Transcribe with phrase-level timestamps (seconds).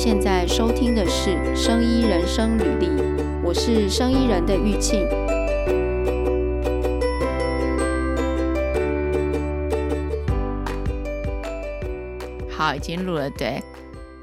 [0.00, 2.86] 现在收听的是《生医人生履历》，
[3.42, 5.04] 我是生医人的玉庆。
[12.48, 13.28] 好，已经录了。
[13.28, 13.60] 对，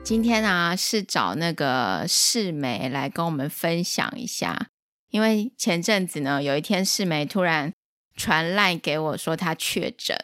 [0.02, 4.68] 今天呢、啊、是找那个世梅来跟我们分享一下，
[5.10, 7.74] 因为前阵子呢，有一天世梅突然
[8.16, 10.18] 传赖给我说她确诊。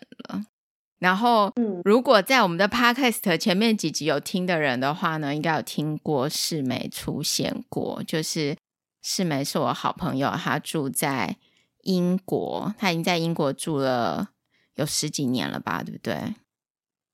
[1.02, 1.52] 然后，
[1.84, 8.04] 如果在我们的 podcast 前面几集有听的人的话呢，应该有听过世梅出现过。
[8.06, 8.56] 就是
[9.02, 11.38] 世梅是我好朋友，她住在
[11.82, 14.30] 英国，她已经在英国住了
[14.76, 16.36] 有十几年了吧，对不对？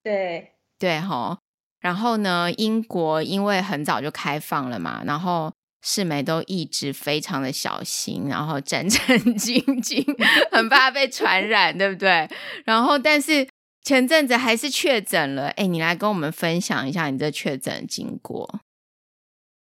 [0.04, 1.38] 对对哈。
[1.80, 10.06] 然后呢，英国因为很早就开放了嘛，然后世梅都一直非常的小心，然后战战兢兢，
[10.52, 12.30] 很怕被传染，对不对？
[12.66, 13.48] 然后，但是。
[13.88, 18.60] 前阵子还是确诊了，哎，你来跟我们分享一下你这确诊经过。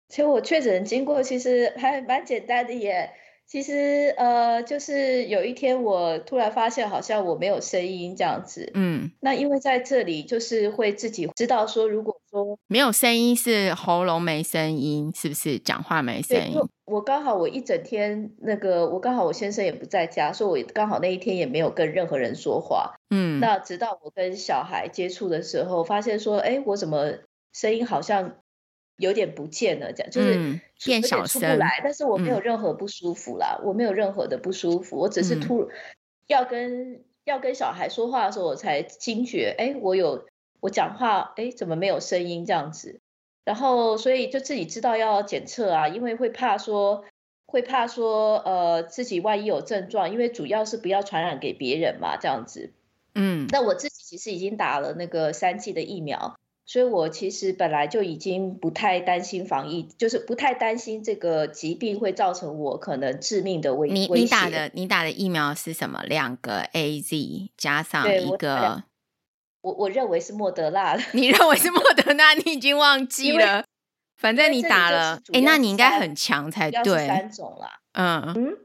[0.09, 3.09] 其实我确诊经过其实还蛮简单的耶。
[3.47, 8.69] 其实呃，就是有一天我突然发现好像我没有声音这样子。
[8.73, 16.59] 嗯，那因为在这里就是会自己知道说，如果说没有声音是喉咙没声音，是不是讲话没声音？
[16.83, 22.95] 我刚好我一整天那个，我刚好我先生也不在家，所以我刚好那一天也没有跟任何人说话。
[23.09, 27.13] 嗯，那直到我跟小孩接触的时候，发现说，哎，我怎么
[27.53, 28.35] 声音好像
[28.97, 29.93] 有点不见了？
[29.93, 31.79] 这样就是、嗯、变小，出不来。
[31.83, 35.69] 但是我没有任何不舒服啦，嗯、我没有任何的不舒服，我只是突
[36.27, 40.25] 要跟、嗯、要跟小孩说话的时候，我才惊觉，哎，我有
[40.59, 42.99] 我讲话，哎，怎么没有声音这样子？
[43.45, 47.05] 然后，所以就自己知道要检测啊，因为会怕说，
[47.45, 52.73] 会怕说，呃，自己万一有症状，因为主要是不要传染给别人嘛，这样子。
[53.15, 56.37] 嗯，那我自己其实已经打了那个三剂的疫苗，
[56.67, 66.03] 所以我其实本来就已经不太担心防疫，就是不太担心这个疾病会造成我可能致命的危你你打的你打的疫苗是什么？
[66.03, 68.83] 两个 AZ 加上一个。
[69.61, 72.33] 我我认为是莫德纳，你认为是莫德纳？
[72.45, 73.65] 你已经忘记了，
[74.15, 77.07] 反正你打了，哎，那你应该很强才对。
[77.07, 78.57] 三种啦，嗯嗯，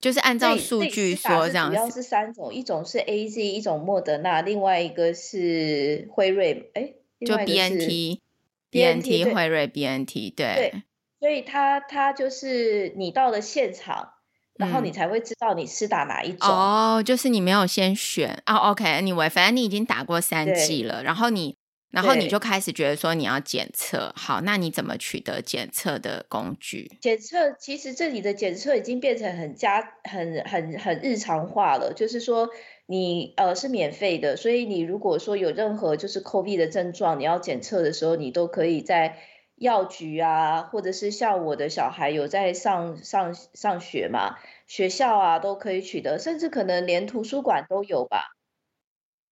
[0.00, 6.94] 就是按照数据说这样，主要是三种，一种是 AZ，一种莫德纳，另外一个是辉瑞，哎，
[7.26, 10.82] 就 BNT，BNT 辉瑞 BNT，对，
[11.18, 14.14] 所以他他就是你到了现场。
[14.56, 18.56] 然后你才会知道你是打哪一种哦，就是你没有先选哦。
[18.56, 21.56] OK，Anyway，反正你已经打过三剂了，然后你，
[21.90, 24.12] 然后你就开始觉得说你要检测。
[24.14, 26.98] 好，那你怎么取得检测的工具？
[27.00, 32.46] 检测其实这里的检测已经变成很加很很很日常化了，就是说
[32.90, 39.16] 你呃是免费的，所以你如果说有任何就是 COVID 的症状，你要检测的时候，你都可以在
[39.54, 44.38] 药局啊，或者是像我的小孩有在上上上学嘛。
[44.66, 48.34] 学校啊都可以取得，甚至可能连图书馆都有吧。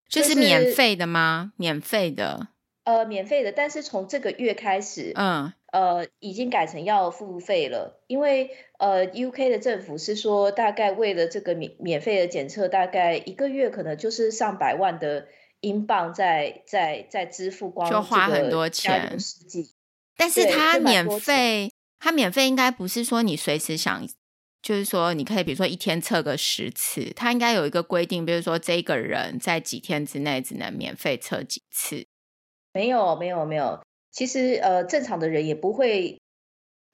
[0.09, 1.53] 这是免费的吗？
[1.57, 2.49] 免费的。
[2.85, 15.28] 呃，免费的，但是从这个月开始，嗯，呃，已经改成要付费了，因为呃，UK 的政府是说，大概为了这个免免费的检测，大概一个月可能就是上百万的
[15.61, 19.17] 英镑在在在支付光，就花很多钱。
[20.17, 24.07] 但是它免费，它免费应该不是说你随时想。
[24.61, 32.09] 就是说，你可以比如说一天测个十次，他应该有一个规定，比如说这个人在几天之内只能免费测几次。
[32.73, 33.81] 没有，没有，没有。
[34.19, 36.21] 其实呃，正常的人也不会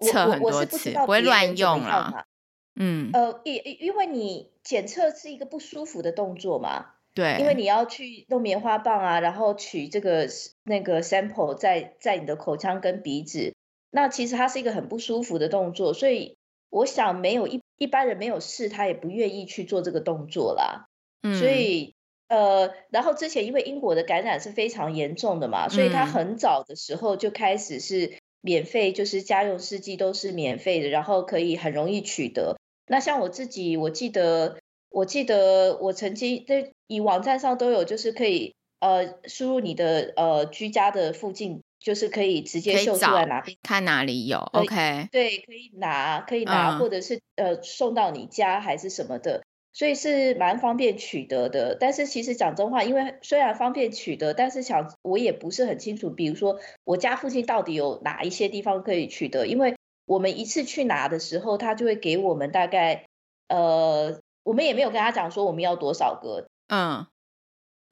[0.01, 2.27] 测很多次，不，不会乱用啦。
[2.75, 10.29] 嗯，呃，因因为你检测是一个不舒服的动作嘛，对，因为你要去弄棉花棒啊，然后取这个
[10.65, 13.55] 那个 sample 在在你的口腔跟鼻子，
[13.91, 16.37] 那其实它是一个很不舒服的动作，所以。
[16.71, 20.89] 我想没有一一般人没有试，他也不愿意去做这个动作啦。
[21.23, 21.95] 嗯，所以
[22.29, 32.57] 呃，然后之前因为英国的感染是非常严重的嘛，所以他很早的时候就开始是免费，就是家用试剂都是免费的，然后可以很容易取得。
[32.87, 34.59] 那像我自己，我记得
[34.91, 41.61] 我记得我曾经在以网站上都有，就是可以呃输入你的呃居家的附近。
[41.81, 49.43] 就是可以直接秀出来拿，看哪里有，OK，对，可以拿，可以拿，嗯、或者是呃送到你家还是什么的，
[49.75, 51.77] 所以是蛮方便取得的。
[51.79, 59.77] 但是其实讲真话，因为虽然方便取得，但是想我也不是很清楚，比如说我家附近到底有哪一些地方可以取得，因为
[60.07, 63.05] 我们一次去拿的时候，他就会给我们大概
[63.49, 67.07] 呃，我们也没有跟他讲说我们要多少个，嗯。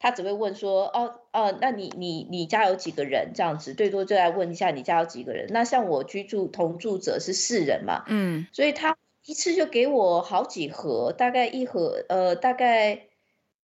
[0.05, 3.31] 他只会问说，哦哦，那你你你家有几个人？
[3.37, 5.47] 这样子，最多就来问一下你家有几个人。
[5.51, 13.09] 那像我居住同住者是四人嘛，嗯，所以他一次就给我好几盒，大概一盒，呃，大概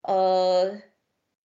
[0.03, 0.81] 呃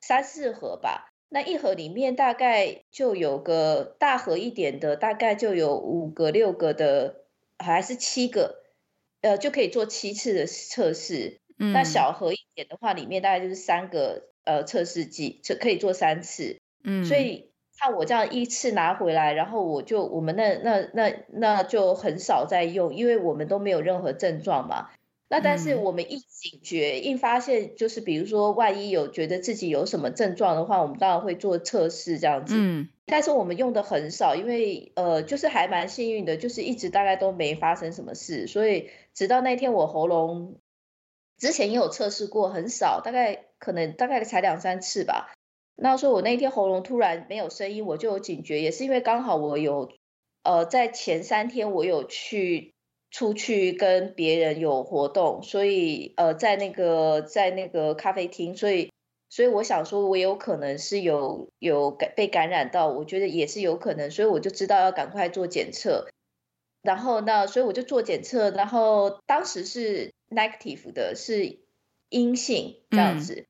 [0.02, 1.12] 三四盒吧。
[1.30, 7.26] 那一盒里面大概就有个大盒一点的，大概就有五个六个的，
[7.58, 8.64] 还是七个，
[9.22, 11.40] 呃，就可以做七次的测试。
[11.58, 14.30] 嗯，那小盒一点的话，里面大概就是三个。
[14.46, 24.90] 呃，测试剂这可以做三次，嗯，所以看我这样一次拿回来，然后我就我们那那那那就很少在用，因为我们都没有任何症状嘛。
[25.30, 32.54] 那但是我们一警觉，一发现就是比如说万一有觉得自己有什么症状的话，我们当然会做测试这样子。
[32.58, 40.56] 嗯，但是我们用的很少，因为呃，就是还蛮幸运的，就是一直大概都没发生什么事，所以直到那天我喉咙。
[41.36, 45.34] 之前也有测试过，很少，大概可能大概才两三次吧。
[45.76, 49.92] 那时候我那天喉咙突然没有声音，我就有警觉，也是因为刚好我有，
[50.44, 52.74] 呃，在前三天我有去
[53.12, 58.92] 出去跟别人有活动，所以呃，在那个在那个咖啡厅，所以
[59.30, 66.08] 所以我想说，我有可能是有有感被感染到，我觉得也是有可能，所以我就知道要赶快做检测。
[66.82, 70.12] 然后那所以我就做检测，然后当时是。
[70.34, 71.60] negative 的是
[72.10, 73.46] 阴性这样子，嗯、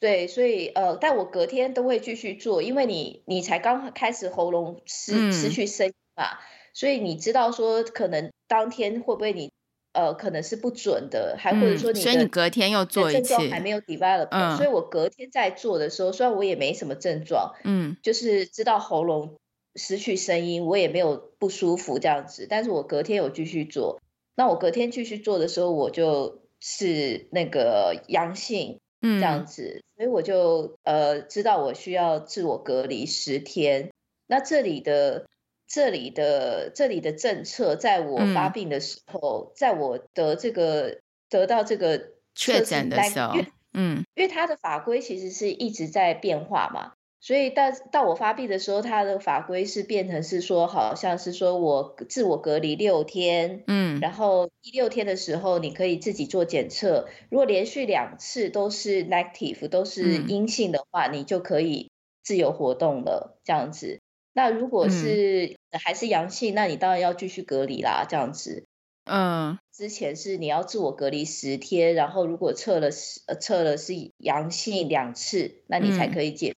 [0.00, 6.38] 对，所以呃，但我隔天都会继续做，因为你你才刚开始喉咙失失去声音嘛，嗯、
[6.72, 9.52] 所以你知道说可能当天会不会你
[9.92, 19.36] 呃可能是不准的，还或者说你、嗯、所以你隔天又做一次，症状还没有 develop，、嗯、所以我隔天在做的时候，虽然我也没什么症状，嗯，就是知道喉咙
[19.74, 24.00] 失去声音，我也没有不舒服这样子，但是我隔天有继续做。
[24.34, 33.90] 那我隔天继续做的时候，我就是那个阳性，嗯，这样子，所以我就呃知道我需要自我隔离十天。
[34.26, 35.26] 那这里的
[35.66, 43.34] 这里的这里的政策，在我发病的时候，嗯、在我得这个得到这个确诊的时候，
[43.72, 46.92] 嗯，因为它的法规其实是一直在变化嘛。
[47.20, 61.90] 所以到到我发病的时候，他的法规是变成是说，好像是说我自我隔离六天，嗯，然后第六天的时候，你可以自己做检测，如果连续两次都是 negative，都是阴性的话，嗯，你就可以
[62.22, 64.00] 自由活动了，这样子。
[64.32, 68.64] 那如果是还是阳性，那你当然要继续隔离啦，这样子。
[69.04, 76.54] 嗯，之前是你要自我隔离十天，然后如果测了是测了是阳性两次，那你才可以解。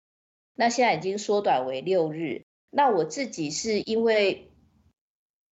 [0.61, 2.45] 那现在已经缩短为六日。
[2.71, 4.53] 那我自己是因为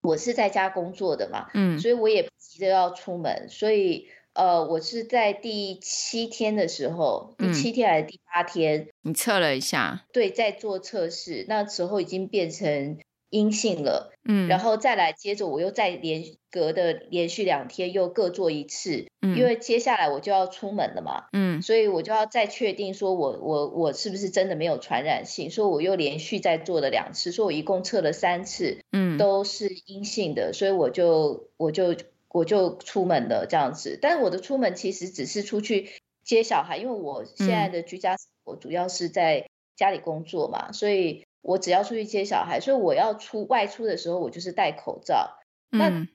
[0.02, 12.99] 我是在家工作的嘛，嗯，所以我也不急着要出门，所以呃，我是在第七天的时候，第七天还是第八天，嗯，你测了一下，对，在做测试，那时候已经变成。
[13.31, 31.95] 阴性了，嗯，然后再来接着我又再连隔的连续两天又各做一次，嗯，因为接下来我就要出门了嘛，嗯，所以我就要再确定说我我我是不是真的没有传染性，所以我又连续再做了两次，所以我一共测了三次，嗯，都是阴性的，所以我就我就
[32.29, 35.91] 我就出门了这样子，但是我的出门其实只是出去
[36.25, 41.28] 接小孩，因为我现在的居家生活主要是在家里工作嘛，所以。
[41.40, 45.39] 我只要出去接小孩，所以我要出外出的时候，我就是戴口罩。
[45.72, 45.79] 嗯。
[45.79, 46.08] 那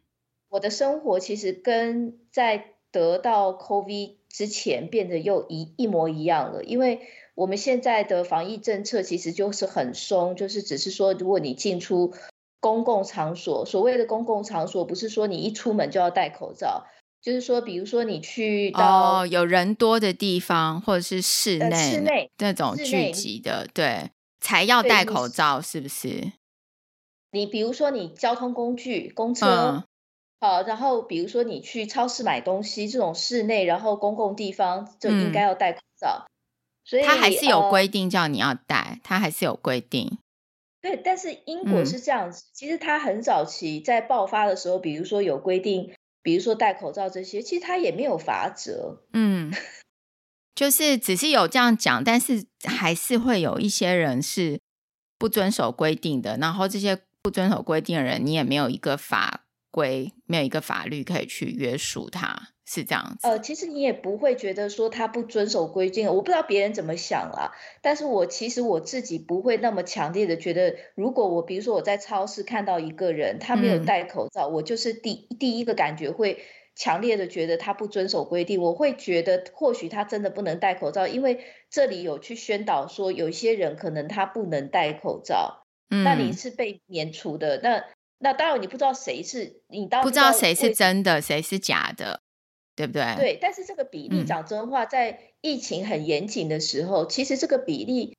[0.49, 6.99] 我的生活其实跟在得到 COVID 之前变得又一一模一样了，因为
[7.33, 12.13] 我们现在的防疫政策其实就是很松，就是只是说，如果你进出
[12.59, 16.85] 公共场所，所谓的公共场所，不是说你一出门就要戴口罩，
[17.19, 24.11] 就是说，比如说你去到哦有人多的地方，或者是室内、呃、室内那种聚集的，对。
[24.43, 26.33] 才要戴口罩，是不是？
[27.31, 29.83] 你比如说，你交通工具，公车，嗯，
[30.41, 36.25] 好，然后比如说你去超市买东西，这种室内，然后公共地方就应该要戴口罩。
[36.25, 36.29] 嗯，
[36.83, 40.17] 所以他还是有规定叫你要戴，他还是有规定。
[40.81, 49.01] 对，但是英国是这样子，嗯，其实他很早期在爆发的时候，比如说有规定，比如说戴口罩这些，其实他也没有罚则。
[49.13, 49.53] 嗯。
[50.55, 54.59] 就是只是有这样讲，但是还是会有一些人是
[55.17, 56.37] 不遵守规定的。
[56.37, 63.27] 然后这些不遵守规定的人，你也没有一个法规，没有一个法律可以去约束他，是这样子。
[63.27, 67.49] 呃，其实你也不会觉得说他不遵守规定，我不知道别人怎么想啊。
[67.81, 76.43] 但是我其实我自己不会那么强烈的觉得，如果我比如说我在超市看到一个人他没有戴口罩，嗯，我就是第第一个感觉会。
[76.75, 87.59] 强烈的觉得他不遵守规定，我会觉得或许他真的不能戴口罩，因为这里有去宣导说有一些人可能他不能戴口罩，嗯，那你是被免除的。
[87.61, 87.85] 那
[88.17, 92.21] 那当然你不知道谁是你当不知道谁是真的，谁是假的，
[92.75, 93.15] 对不对？
[93.17, 98.17] 对，但是这个比例讲真话，在疫情很严谨的时候，嗯，其实这个比例，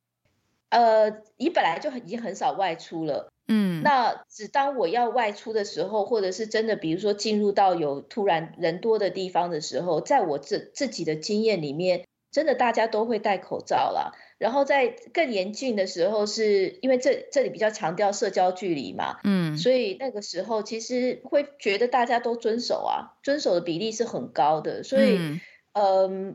[0.69, 3.33] 呃，你本来就很已经很少外出了。
[3.47, 14.13] 嗯，那只当我要外出的时候，或者是真的，比如说进入到有突然人多的地方的时候，在我自自己的经验里面，真的大家都会戴口罩了。
[14.39, 25.41] 然后在更严峻的时候是，是因为这这里比较强调社交距离嘛，嗯，所以那个时候其实会觉得大家都遵守啊，遵守的比例是很高的，所以嗯、
[25.73, 26.35] 呃，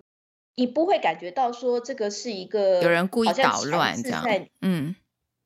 [0.55, 4.23] 你不会感觉到说这个是一个有人故意捣乱这样，
[4.61, 4.95] 嗯。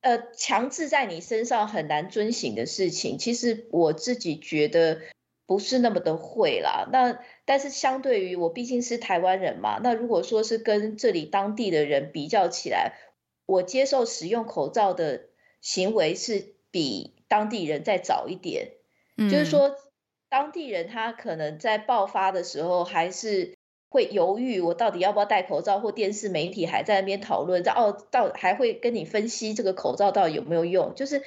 [0.04, 5.00] 呃，强制在你身上很难遵行的事情，其实我自己觉得
[5.48, 6.90] 不是那么的会啦。
[6.92, 12.98] 那但是相对于我毕竟是台湾人嘛，那如果说是跟这里当地的人比较起来，
[13.46, 15.30] 我接受使用口罩的
[15.62, 18.74] 行为是比当地人再早一点。
[19.16, 19.78] 嗯，就是说
[20.28, 23.53] 当地人他可能在爆发的时候还是。
[23.94, 25.80] 会犹豫，我到底要不要戴口罩？
[25.80, 30.96] 或电视媒体还在那边讨论，哦，到还会跟你分析这个口罩到底有没有用？
[30.96, 31.22] 就是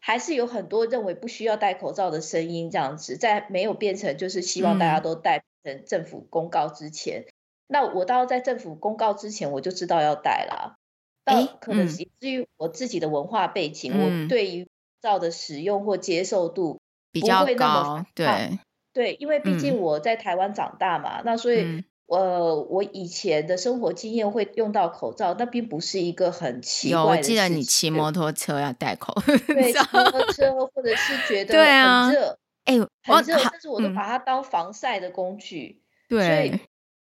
[0.00, 7.32] 还是有很多认为不需要戴口罩的声音，这样子，在没有变成就是希望大家都戴成政府公告之前，嗯、
[7.68, 10.74] 那我到在政府公告之前我就知道要戴了。
[11.24, 14.70] 到可能以至于我自己的文化背景，嗯、我对于口
[15.02, 16.80] 罩的使用或接受度
[17.12, 18.58] 比较高，对
[18.92, 21.84] 对，因为毕竟我在台湾长大嘛，嗯、那所以。
[22.10, 26.98] 嗯呃，我以前的生活经验会用到口罩，那并不是一个很奇怪。
[26.98, 29.36] 有，我记得你骑摩托车要戴口罩。
[29.46, 35.82] 对，骑摩托车或者是觉得很热，哎、啊，很热，但是我都把它当防晒的工具。
[36.08, 36.60] 对、嗯，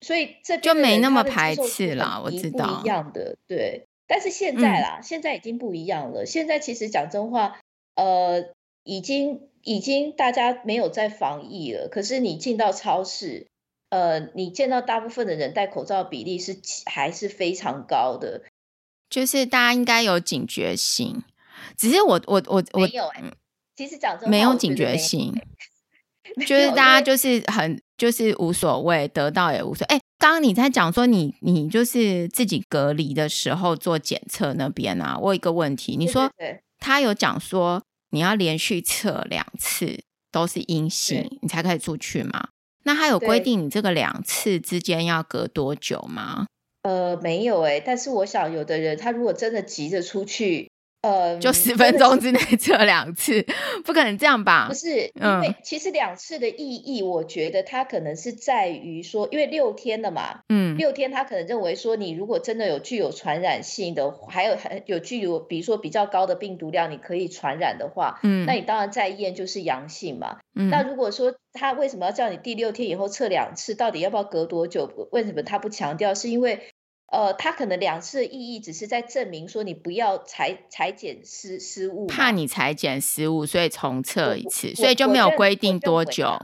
[0.00, 2.22] 所以所以这就没那么排斥啦。
[2.24, 6.24] 我知道，不一样的对，但是现在啦、嗯，现在已经不一样了。
[6.24, 7.58] 现在其实讲真话，
[7.96, 8.44] 呃，
[8.84, 11.88] 已经已经大家没有在防疫了。
[11.88, 13.48] 可是你进到超市。
[13.94, 18.42] 呃，你见到大部分的人戴口罩比例是还是非常高的，
[19.08, 21.22] 就是大家应该有警觉性。
[21.76, 23.32] 只是我我我我没有哎、欸，
[23.76, 25.32] 其实讲真没有警觉性，
[26.44, 29.96] 就是大家就是很就是无所谓，得到也无所谓。
[29.96, 36.28] 哎，刚刚你在讲说你你就是自己隔离的时候做检测那边啊，我有一个问题，你说
[36.80, 42.48] 他有讲说你要连续测两次都是阴性，你才可以出去吗？
[42.84, 46.46] 那他有规定你这个两次之间要隔多久吗？
[46.82, 50.70] 呃，没有哎、欸，但是我想有的人他如果真的急着出去。
[51.04, 53.44] 呃，就十分钟之内测两次，
[53.84, 54.68] 不可能这样吧？
[54.68, 70.38] 不是，因为其实两次的意义，我觉得它可能是在于说，因为六天了嘛，嗯，六天他可能认为说，你如果真的有具有传染性的，还有还有具有，比如说比较高的病毒量，你可以传染的话，嗯，那你当然再验就是阳性嘛。
[70.54, 74.90] 嗯，那如果说他为什么要叫你第六天以后测两次，到底要不要隔多久？
[75.12, 76.14] 为什么他不强调？
[76.14, 76.60] 是因为。
[77.14, 86.40] 呃，他可能两次的意义只是在证明说你不要裁裁剪失失误，怕你裁剪失误，所以重测一次，所以就没有规定多久，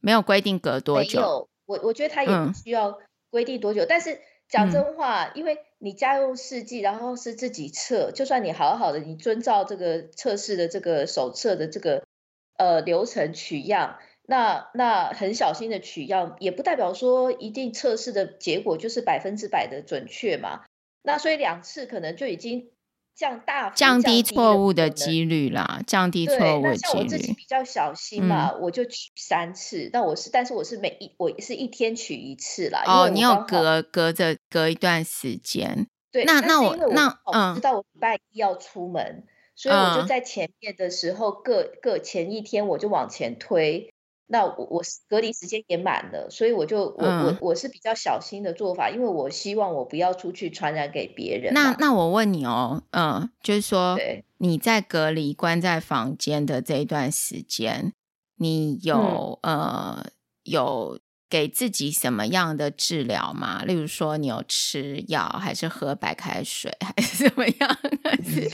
[0.00, 1.20] 没有规定隔多久。
[1.20, 2.98] 没有，我我觉得他也不需要
[3.30, 3.84] 规定多久。
[3.84, 12.04] 嗯、但是讲真话、嗯，因为你家用试剂，然后是自己测，就算你好好的，你遵照这个测试的这个手册的这个
[12.58, 13.96] 呃流程取样。
[14.26, 20.62] 那那很小心的取样，也不代表说一定测试的结果就是百分之百的准确嘛。
[21.02, 22.70] 那所以两次可能就已经
[23.16, 26.92] 降大降低错误的几率啦，降低错误的几率。
[26.92, 29.90] 那像我自己比较小心嘛，嗯、我就取三次。
[29.92, 32.84] 那我是，但是我是每一我是一天取一次啦。
[32.86, 35.88] 哦，你有隔隔着隔一段时间。
[36.12, 43.92] 对，那那我那嗯，知道我礼拜一要出门、嗯，所以我就在前面的时候各各前一天我就往前推。
[44.32, 51.52] 那我我隔离时间也满了，所以我就我、嗯、我我是比较小心的做法，因为我希望我不要出去传染给别人。
[51.52, 53.98] 那那我问你哦，嗯，就是说
[54.38, 57.92] 你在隔离关在房间的这一段时间，
[58.36, 60.06] 你有、嗯、呃
[60.44, 60.98] 有。
[61.32, 63.62] 给自己什么样的治疗吗？
[63.64, 67.78] 例如说，你有吃药，还是喝白开水， 还是怎么样？
[68.04, 68.50] 还是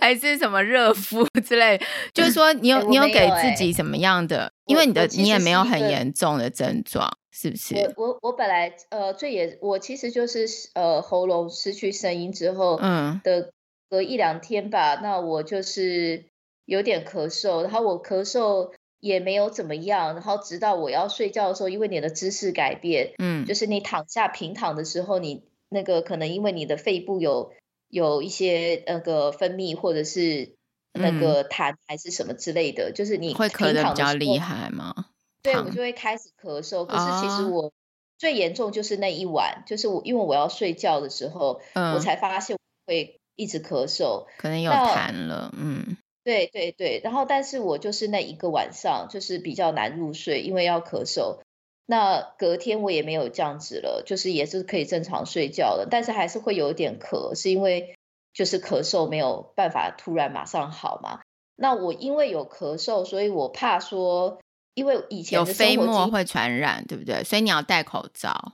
[0.00, 1.76] 还是什么热敷之类？
[2.14, 4.52] 就是说，你有、你有给自己什么样的？
[4.66, 7.74] 因为你的你也没有很严重的症状，是不是？
[7.96, 13.50] 我我我本来呃最也我其实就是呃喉咙失去声音之后，嗯的
[13.88, 16.26] 隔一两天吧，那我就是
[16.66, 18.70] 有点咳嗽，然后我咳嗽。
[19.00, 20.14] 也没有怎么样。
[20.14, 27.52] 然后直到我要睡觉的时候，因为你的姿势改变，嗯，就是你躺下平躺的时候，你那个可能因为你的肺部有
[27.88, 30.54] 有一些那个分泌，或者是
[30.92, 34.94] 那个痰还是什么之类的，嗯、就是你会咳得比较厉害吗？
[35.42, 36.84] 对，我就会开始咳嗽。
[36.84, 37.72] 可是其实我
[38.18, 45.54] 最严重就是那一晚，就是我因为我要睡觉的时候，嗯、我才发现我会一直咳嗽，可能有痰了。
[45.56, 47.00] 嗯，对对对。
[47.02, 51.38] 然后，但是我就是那一个晚上就是比较难入睡，因为要咳嗽。
[51.86, 57.96] 那隔天我也没有这样子了，就是也是可以正常睡觉了，但是还是会有点咳，是因为
[58.32, 61.20] 就是咳嗽没有办法突然马上好嘛。
[61.56, 64.38] 那我因为有咳嗽，所以我怕说。
[64.74, 67.24] 因为以前有飞沫会传染，对不对？
[67.24, 68.52] 所以你要戴口罩。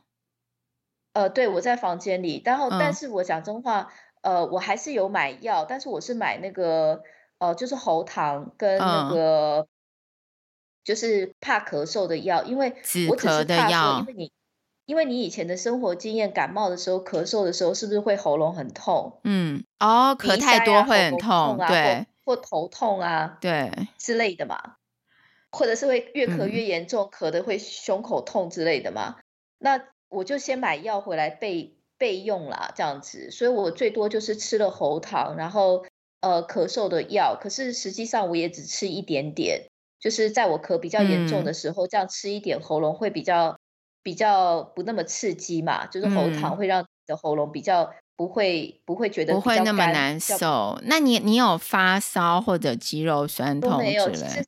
[1.13, 3.93] 呃，对，我在房间里，然后，但是我讲真话，
[4.23, 7.03] 嗯、呃，我还是有买药，但是我是买那个，
[7.39, 9.69] 呃，就是喉糖跟那个，嗯、
[10.85, 12.75] 就是怕咳嗽的药，因为
[13.09, 14.33] 我只是怕说，因为你，
[14.87, 19.21] 因为你以前的生活经验，感冒的时候、咳嗽的时候，是不是会喉咙很痛？
[19.25, 24.77] 嗯，哦，咳太多会很痛，啊、对或，或头痛啊，对之类的嘛。
[25.53, 29.17] 或者是会越咳越严重，嗯、咳的会胸口痛之类的嘛？
[29.59, 33.31] 那我就先买药回来备备用啦，这样子。
[33.31, 35.87] 所以我最多就是吃了喉糖，然后
[36.21, 37.39] 呃咳嗽的药。
[37.41, 39.67] 可是实际上我也只吃一点点，
[40.01, 43.59] 就是在我咳比较严重的时候，嗯、这样吃一点，喉咙会比较
[44.03, 45.87] 比较不那么刺激嘛。
[45.87, 50.81] 就是喉糖会让你的喉咙比较不会不会觉得不会那么难受。
[50.85, 54.45] 那你你有发烧或者肌肉酸痛之类？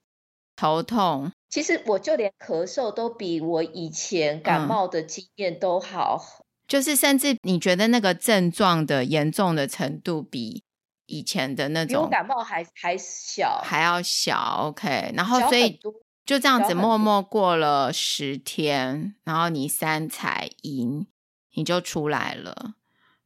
[0.61, 10.65] 头痛，其实我就连咳嗽都比我以前感冒的经验都好，嗯，就是甚至你觉得那个症状的严重的程度比
[11.09, 14.69] 以前的那种，比我感冒还还小，还要小。
[14.69, 15.81] OK，然后所以
[16.25, 21.07] 就这样子默默过了十天，然后你三彩阴，
[21.55, 22.75] 你就出来了。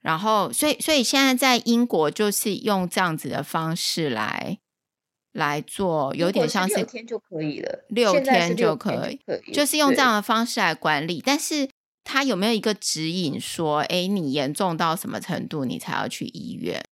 [0.00, 4.58] 然后，所以所以现在在英国就是用这样子的方式来。
[5.34, 9.18] 来做有点像是六天就可以了，六天就可以，
[9.50, 11.22] 就是用这样的方式来管理。
[11.24, 11.70] 但是
[12.04, 16.84] 他有没有一个指引说，哎，你严重到什么程度，你才要去医院？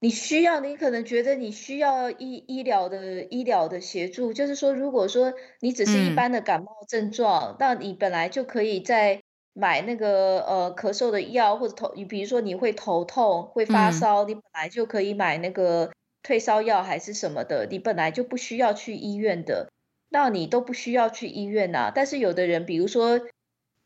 [0.00, 4.32] 你需要，你可能觉得你需要医医疗的医疗的协助。
[4.32, 15.90] 就是说，如果说你只是一般的感冒症状，嗯、那你本来就可以在买那个呃咳嗽的药，或者头，你比如说你会头痛、会发烧，嗯、你本来就可以买那个。
[16.22, 19.70] 退烧药还是什么的，你本来就不需要去医院的，
[20.08, 21.92] 那你都不需要去医院呐、啊。
[21.94, 23.20] 但是有的人，比如说，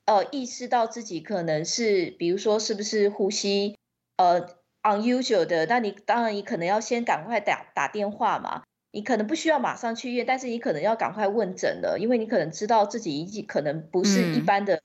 [0.07, 3.77] 呃，意识到自己可能是，比如说是不是呼吸
[4.17, 4.47] 呃
[4.83, 8.63] unusual 的，那你当然你可能要先赶快打打电话嘛。
[8.93, 14.83] 你可能不需要马上去医院，但是你可能要赶快问诊了，因为你可能知道自己已经可能不是一般的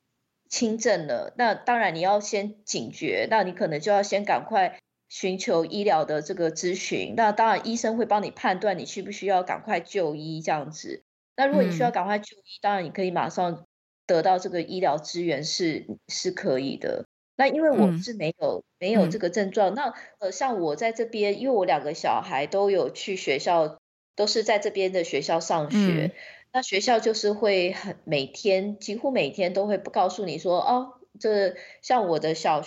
[0.50, 1.30] 轻症了。
[1.30, 4.80] 嗯、那当然你要先警觉，那你可能就要先赶快。
[5.08, 11.04] 寻求医疗的这个咨询，那当然医生会帮你判断你需不需要赶快就医这样子。
[11.38, 13.66] 那如果你需要赶快就医，嗯、当然你可以马上
[14.08, 17.06] 得到这个医疗资源是是可以的。
[17.36, 23.80] 那因为我是没有、嗯、没有这个症状，那呃像我在这边，因为我两个小孩都有去学校，
[24.16, 26.12] 都是在这边的学校上学，嗯、
[26.54, 30.94] 那学校就是会很每天几乎每天都会不告诉你说哦。
[31.18, 32.62] 这像我的小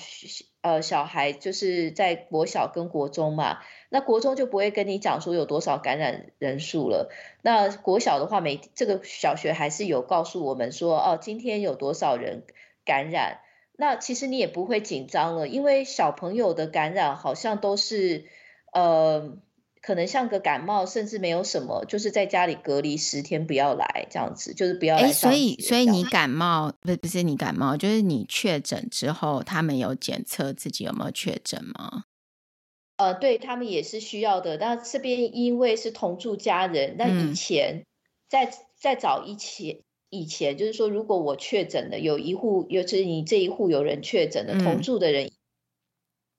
[0.62, 3.58] 呃小孩就是在国小跟国中嘛，
[3.90, 7.10] 那国中就不会跟你讲说有多少感染人数了。
[7.42, 12.42] 那国小的话，每这个小学还是有告诉我们说，哦，今天有多少人
[12.86, 13.40] 感染。
[13.78, 18.26] 那其实你也不会紧张了，因为小朋友的感染好像都是
[18.74, 19.38] 呃。
[19.80, 25.12] 可能像个感冒，甚至没有什么，就是在家里隔离十天，不要来这样子，就是不要来。
[25.12, 32.04] 所以，所以你感冒不是不是你感冒，就是你确诊之后，他们有检测自己有没有确诊吗？
[32.96, 34.58] 呃，对他们也是需要的。
[34.58, 37.86] 那这边因为是同住家人，那以前、嗯、
[38.28, 39.78] 在在早一前
[40.10, 45.26] 以前，就是说，如果我确诊了，有一户，尤其是你这一户有人确诊了，同住的人。
[45.26, 45.30] 嗯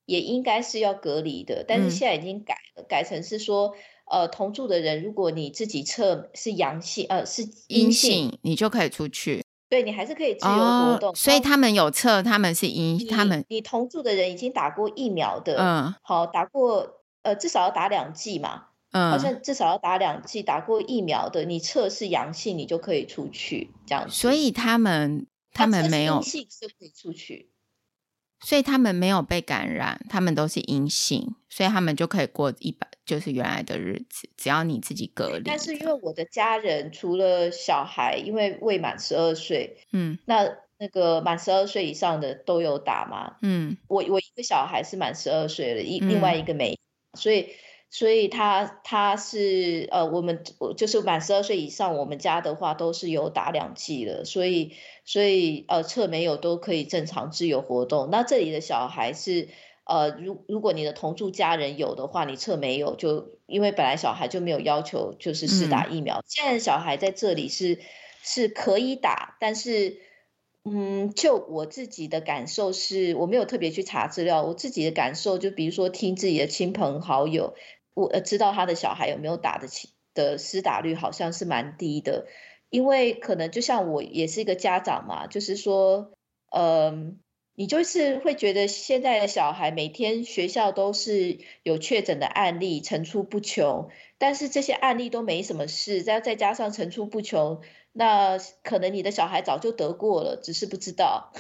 [0.10, 3.76] 也应该是要隔离的，但是现在已经改了，嗯、改成是说，
[4.10, 9.46] 呃，同住的人，如果你自己测是阳性，呃，是阴性，性，你就可以出去。
[9.70, 11.12] 对，你还是可以自由活动。
[11.12, 24.16] 哦、所以他们有测，他们是阴，他们你同住的人已经打过疫苗的，嗯，好，打过，呃，至少要打两剂嘛，嗯，好像至少要打两剂，打过疫苗的，你测试阳性，你就可以出去，这样子。
[24.16, 27.52] 所以他们他们没有阴性是可以出去。
[28.42, 35.44] 所以他们没有被感染，他们都是阴性，所以他们就可以过一百就是原来的日子，只要你自己隔离。
[35.44, 46.80] 但是因为我的家人除了小孩，因为未满十二岁，嗯，那那个满十二岁以上的都有打嘛，嗯，我我一个小孩是满十二岁了，一、嗯、另外一个没，
[47.20, 47.50] 所以。
[47.92, 50.44] 所以他他是呃，我们
[50.78, 54.74] 就是满十二岁以上，我们家的话都是有打两剂的，所以
[55.06, 58.10] 所以呃，测没有都可以正常自由活动。
[58.12, 59.48] 那这里的小孩是
[59.86, 67.80] 呃，如如果你的同住家人有的话，你测没有就因为本来小孩就没有要求就是试打疫苗，嗯、现在小孩在这里是
[68.22, 69.98] 是可以打，但是
[70.64, 77.56] 嗯，就我自己的感受是，我没有特别去查资料，我自己的感受就比如说听自己的亲朋好友。
[78.00, 82.28] 我知道他的小孩有没有打得起的施打率好像是蛮低的，
[82.70, 86.12] 因为可能就像我也是一个家长嘛，就是说，
[86.52, 87.20] 嗯，
[87.56, 101.34] 你就是会觉得现在的小孩每天学校都是有确诊的案例层出不穷，但是这些案例都没什么事，再再加上层出不穷，那可能你的小孩早就得过了，只是不知道。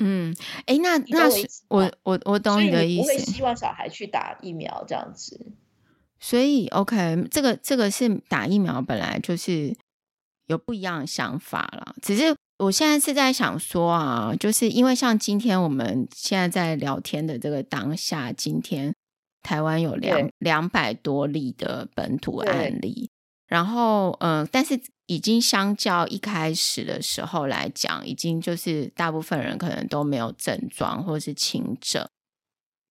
[0.00, 0.34] 嗯，
[0.66, 1.28] 哎，那那
[1.68, 3.08] 我我我懂你的意思。
[3.08, 5.52] 会希望小孩去打疫苗这样子。
[6.18, 9.76] 所以，OK，这个这个是打疫苗本来就是
[10.46, 11.94] 有不一样的想法了。
[12.02, 18.94] 只是我现在是在想说啊，就是因为像今天我们现在在聊天的这个当下，今天
[19.42, 23.10] 台湾有两两百多例的本土案例，
[23.46, 24.80] 然后嗯、呃，但是。
[25.10, 32.08] 已经相较一开始的时候来讲，已经就是大部分人可能都没有症状或是轻症。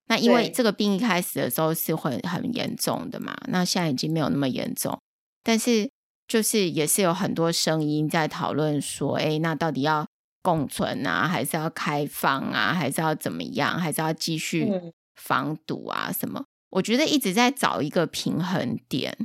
[0.08, 5.00] 那因为这个病一开始的时候是会很严重的嘛，那现在已经没有那么严重。
[5.42, 5.90] 但是
[6.28, 10.06] 就是也是有很多声音在讨论说，哎，那到底要
[10.42, 14.70] 共存啊，还是要开放啊，还是要怎么样，还是要继续
[15.16, 16.12] 防堵啊？
[16.12, 16.44] 什么？
[16.72, 19.18] 我觉得一直在找一个平衡点，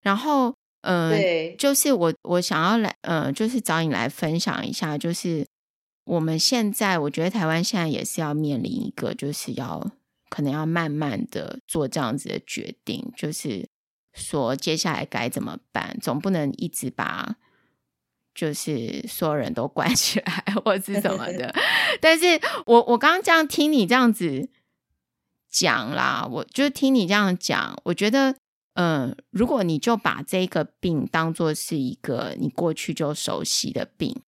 [0.00, 0.54] 然后。
[0.82, 5.44] 嗯，对，就是我我想要来，嗯，就是找你来分享一下，就是
[6.04, 9.90] 我们现在，我觉得台湾现在也是要面临一个，就是要
[10.30, 13.68] 可能要慢慢的做这样子的决定，就是
[14.14, 17.34] 说接下来该怎么办，总不能一直把
[18.32, 21.52] 就是所有人都关 起来或是什么的。
[22.00, 24.48] 但是我我刚刚这样听你这样子
[25.50, 28.36] 讲啦，我就听你这样讲，我觉得。
[28.80, 34.22] 嗯，如果你就把这个病当做是一个你过去就熟悉的病，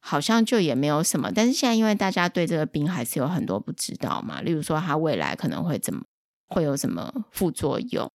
[0.00, 1.30] 好像就也没有什么。
[1.30, 6.02] 但是现在因为大家对这个病还是有很多不知道嘛，例如说它未来可能会怎么，
[6.48, 8.10] 会有什么副作用？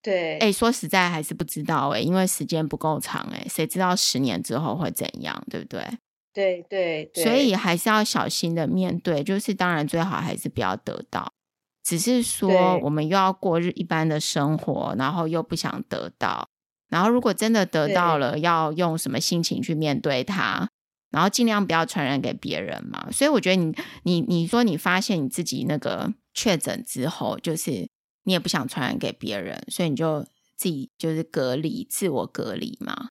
[0.00, 5.86] 对，哎，说实在还是不知道哎，因为时间不够长哎，谁知道十年之后会怎样，对不对？
[6.32, 11.33] 对对对，所以还是要小心的面对，就是当然最好还是不要得到。
[11.84, 16.48] 只是说，我们又要过日一般的生活，然后又不想得到，
[16.88, 20.66] 然后如果真的得到了，要用什么心情去面对它，
[21.10, 23.08] 然后尽量不要传染给别人嘛。
[23.12, 27.86] 所以我觉得你你你说你发现你自己那个确诊之后，就是
[28.22, 30.22] 你也不想传染给别人，所以你就
[30.56, 33.08] 自己就是隔离，自我隔离嘛。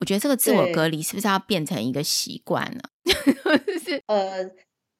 [0.00, 2.80] 我觉得这个自我隔离是不是要变成一个习惯呢？
[3.84, 4.50] 是 呃。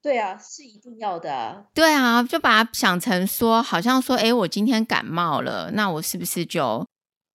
[0.05, 1.65] 对啊，是一定要的啊。
[1.73, 6.87] 对啊，就把它想成说，好像说，哎，我今天感冒了，那我是不是就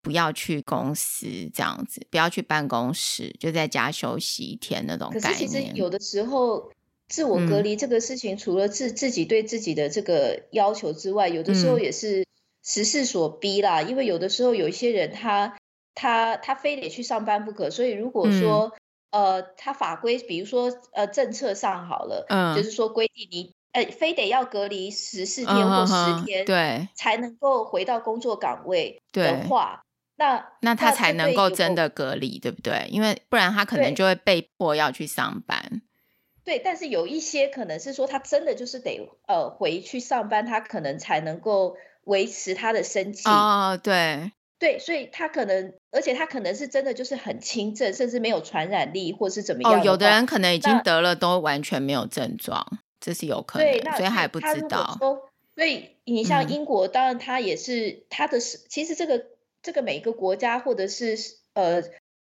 [0.04, 5.30] 不要去公司这样子，不要去办公室，就在家休息一天那种感觉。
[5.30, 6.72] 可是其实有的时候，
[7.08, 12.24] 自我隔离这个事情，嗯、除了自自己对自己的这个要求之外，有的时候也是
[12.64, 13.82] 时势所逼啦。
[13.82, 15.58] 嗯、因为有的时候有一些人他，
[15.96, 18.72] 他他他非得去上班不可，所以如果说。
[19.12, 29.82] 嗯呃，他法规，比如说，呃，政策上好了，嗯，就是说规定你，呃，非得要隔离十四天或十天，对，才能够回到工作岗位的话，
[30.16, 32.88] 那那他才能够真的隔离，对不对？
[32.90, 35.82] 因为不然他可能就会被迫要去上班。
[36.44, 43.30] 对，但是有一些可能是说他真的就是得呃回去上班，他可能才能够维持他的生计。
[43.30, 44.32] 哦，对。
[44.58, 49.82] 对，所以他可能，而且他可能是真的就是很轻症，甚至没有传染力，或是怎么样。
[49.82, 53.68] 哦，有的人可能已经得了，都完全没有症状，这是有可能。
[53.68, 54.98] 对，所以还不知道。
[55.56, 59.26] 所以你像英国，嗯、当然他也是他的是，其实这个
[59.62, 61.18] 这个每一个国家或者是
[61.54, 61.84] 呃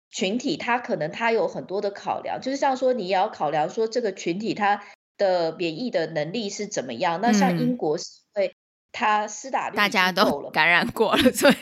[0.09, 4.83] 群体，他可能他有很多的考量，就是像说你也要考量说这个群体他
[5.17, 7.21] 的免疫的能力是怎么样。
[7.21, 8.47] 那像英国是会。
[8.47, 8.55] 嗯
[8.91, 11.55] 他施打率，大家都感染过了， 所以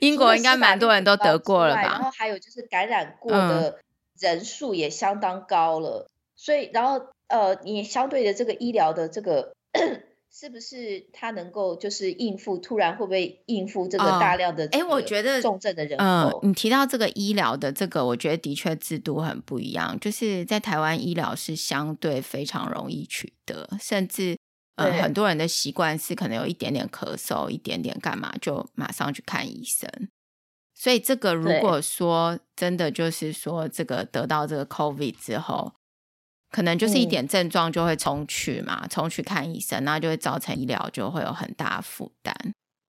[0.00, 1.82] 英国应该蛮多人都得过了吧？
[1.82, 3.78] 然后还有就是感染过的
[4.18, 9.54] 人数也相当高了，嗯、所以然后呃，你相对的这个医疗的这个。
[10.38, 12.58] 是不是他能够就是应付？
[12.58, 14.68] 突然会不会应付这个大量的？
[14.70, 16.04] 哎，我觉得重症的人口。
[16.04, 19.98] 嗯，你提到这个医疗的这个，我觉得的确制度很不一样。
[19.98, 24.36] 就是在台湾，医疗是相对非常容易取得，甚至
[24.76, 29.90] 呃，很多人的习惯是可能有一点点咳嗽，一点点干嘛，就马上去看医生。
[30.74, 35.72] 所以这个如果说真的就是说，这个得到这个 COVID 之后。
[36.48, 42.34] 可能就是一点症状就会冲去嘛，冲、嗯、去看医生，那就会造成医疗就会有很大负担。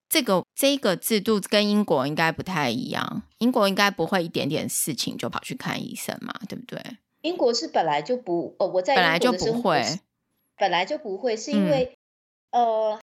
[0.07, 6.79] 这个这个制度跟英国应该不太一样，英国应该不会一点点事情就跑去看医生嘛，对不对？
[7.23, 9.83] 英国是本来就不，呃，我在本来就不会，
[10.57, 11.97] 本来就不会，是因为、
[12.51, 12.99] 嗯、呃。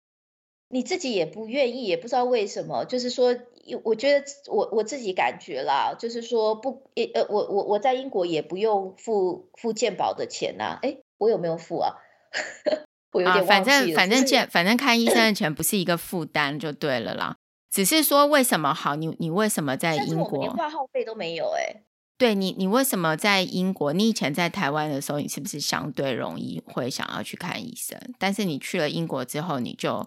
[0.73, 2.85] 你自己也不愿意，也不知道为什么。
[2.85, 3.37] 就是说，
[3.83, 10.79] 我觉得我我自己感觉啦，就是说不，呃，我我我在英国也不用付付健保的钱呐、啊。
[10.83, 11.97] 哎，我有没有付啊？
[13.11, 13.45] 我有点。
[13.45, 17.37] 反正反正健反正看医生的 钱不是一个负担就对了啦。
[17.69, 18.95] 只是说为什么好？
[18.95, 21.83] 你你为什么在英国连挂号费都没有、欸？
[22.21, 23.95] 哎，对你你为什么在英国？
[23.95, 27.99] 你以前在台湾的时候，你是不是相对容易会想要去看医生？
[28.19, 30.07] 但是你去了英国之后，你就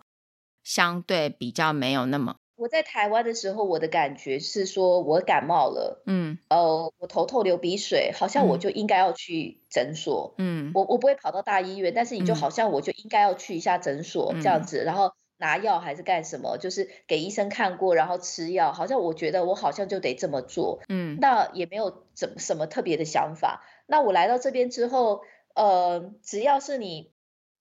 [0.63, 2.35] 相对比较没有那么。
[2.55, 15.11] 我在台湾的时候，我的感觉是说，我感冒了，嗯，呃，我头痛流鼻水，好像我就应该要去诊所，嗯，我我不会跑到大医院，但是你就好像我就应该要去一下诊所这样子，嗯、然后
[15.43, 23.65] 拿药还是干什么，就是给医生看过，然后吃药，好像我觉得我好像就得这么做，嗯，那也没有怎么什么特别的想法。
[23.85, 25.21] 那我来到这边之后，
[25.53, 27.11] 呃，只要是你。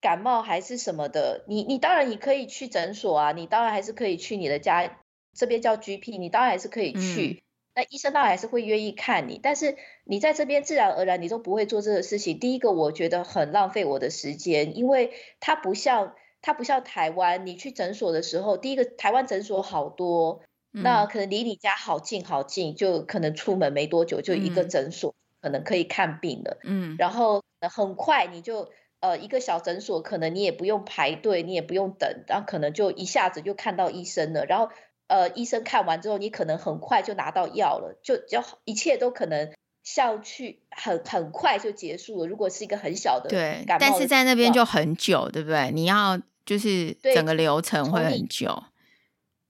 [0.03, 4.99] 感冒还是什么的，你你当然你可以去诊所啊，你当然还是可以去你的家，
[5.33, 7.43] 这边叫 GP，你当然还是可以去，嗯、
[7.77, 12.41] 那医生当然还是会愿意看你，但是你在这边自然而然你都不会做这个事情。
[12.41, 20.43] 第一个我觉得很浪费我的时间，因为它不像它不像台湾，你去诊所的时候，第一个台湾诊所好多，
[20.75, 28.69] 嗯、那可能离你家好近好近，就可能出门没多久就一个诊所、嗯、可能可以看病了，嗯，然后很快你就。
[29.05, 34.47] 呃，一个小诊所可能你也不用排队，你也不用等，然后可能就一下子就看到医生了。
[34.47, 34.69] 然后，
[35.09, 39.53] 呃，医生看完之后，你可能很快就拿到药了，就就一切都可能
[39.83, 42.29] 像去很很快就结束了。
[42.29, 45.73] 如果是一个很小的对，但是在那边就很久，对不对？
[45.73, 48.63] 你要就是整个流程会很久。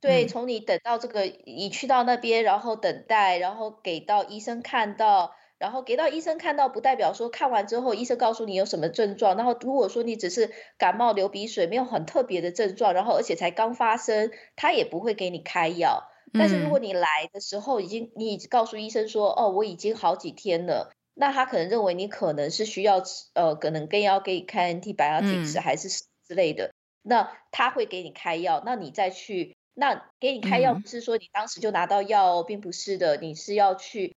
[0.00, 5.34] 对，从你等到这个，你去到那边，然后等待，然后给到医生看到。
[5.58, 9.36] 然后给到医生看到，不代表说看完之后医生告诉你有什么症状。
[9.36, 16.08] 然后如果说你只是感冒流鼻水，没有很特别的症状，然后而且才刚发生，他也不会给你开药。
[16.32, 23.00] 但是如果你来的时候已经你已经告诉医生说，哦，我已经好几天了，那他可能认为你可能是需要
[23.34, 25.88] 呃，可能更要给你开 antibiotics 还是
[26.26, 28.62] 之类的，那他会给你开药。
[28.64, 34.16] 那你再去，那给你开药不是说你当时就拿到药，并不是的，你是要去。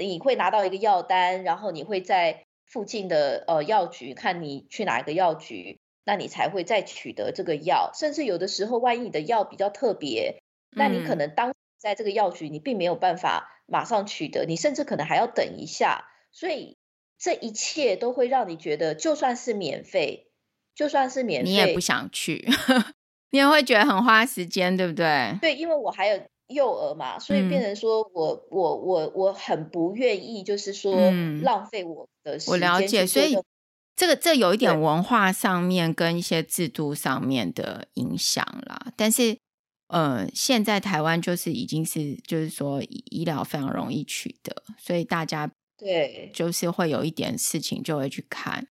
[0.00, 7.90] 你会拿到一个药单，然后你会在附近的呃药局看你去哪一个药局，那你才会再取得这个药。
[7.94, 10.40] 甚至有的时候，万一你的药比较特别，
[10.70, 16.08] 那你可能当在这个药局你并没有办法马上取得，你甚至可能还要等一下。
[16.30, 16.76] 所以
[17.18, 20.27] 这一切都会让你觉得，就算是免费，
[20.78, 22.48] 就算是免费，你也不想去，
[23.32, 25.36] 你也会觉得很花时间，对不对？
[25.42, 26.22] 对，因为我还有。
[26.48, 30.94] 幼儿嘛，所以变成说我、嗯、我我我很不愿意，就是说
[31.42, 32.52] 浪费我的时间、嗯。
[32.52, 33.36] 我了解，所以
[33.94, 38.86] 这个这有一点文化上面跟一些制度上面的影响啦。
[38.96, 39.36] 但是，
[39.88, 48.66] 呃，现在台湾就是已经是就是说医疗非常容易取得，所以大家对就是会有一点事情就会去看。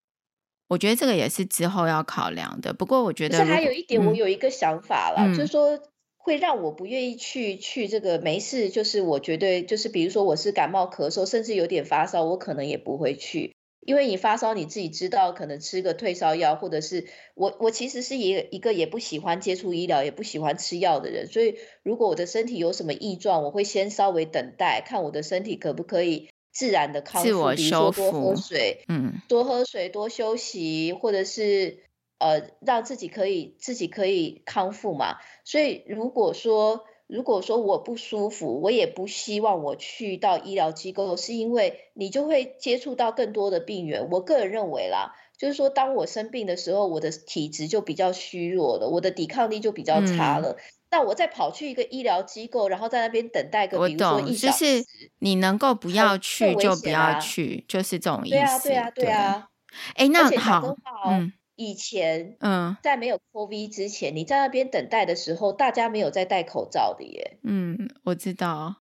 [0.67, 2.73] 我觉得这个也是之后要考量的。
[2.73, 5.79] 不过我觉得，还有一点，我有一个想法啦，嗯、就是说。
[6.19, 26.27] 会让我不愿意去去这个没事，就是我绝对就是比如说我是感冒咳嗽，甚至有点发烧，我可能也不会去，因为你发烧你自己知道，可能吃个退烧药，或者是我我其实是一一个也不喜欢接触医疗，也不喜欢吃药的人，所以如果我的身体有什么异状，我会先稍微等待，看我的身体可不可以
[26.57, 31.83] 自然的康复，自我修复，比如说多喝水，嗯，多喝水，多休息，或者是。
[32.19, 35.17] 呃，让自己可以自己可以康复嘛。
[35.45, 44.09] 所以如果说如果说我不舒服，我也不希望我去到医疗机构，是因为你就会接触到更多的病源。
[44.09, 50.53] 我个人认为啦，就是说当我生病的时候，我的体质就比较虚弱了，我的抵抗力就比较差了。
[50.53, 50.57] 嗯、
[50.89, 54.85] 那我再跑去一个医疗机构，然后在那边等待个，比如说一小时，就是
[55.19, 58.35] 你能够不要去就不要去，就是这种意思。
[58.35, 59.49] 对啊，对啊，对啊。
[59.95, 60.75] 哎，那好，
[61.07, 67.37] 嗯，以前，嗯，在没有 COVID 之前，你在那边等待的时候，大家没有在戴口罩的耶。
[67.43, 68.77] 嗯，我知道，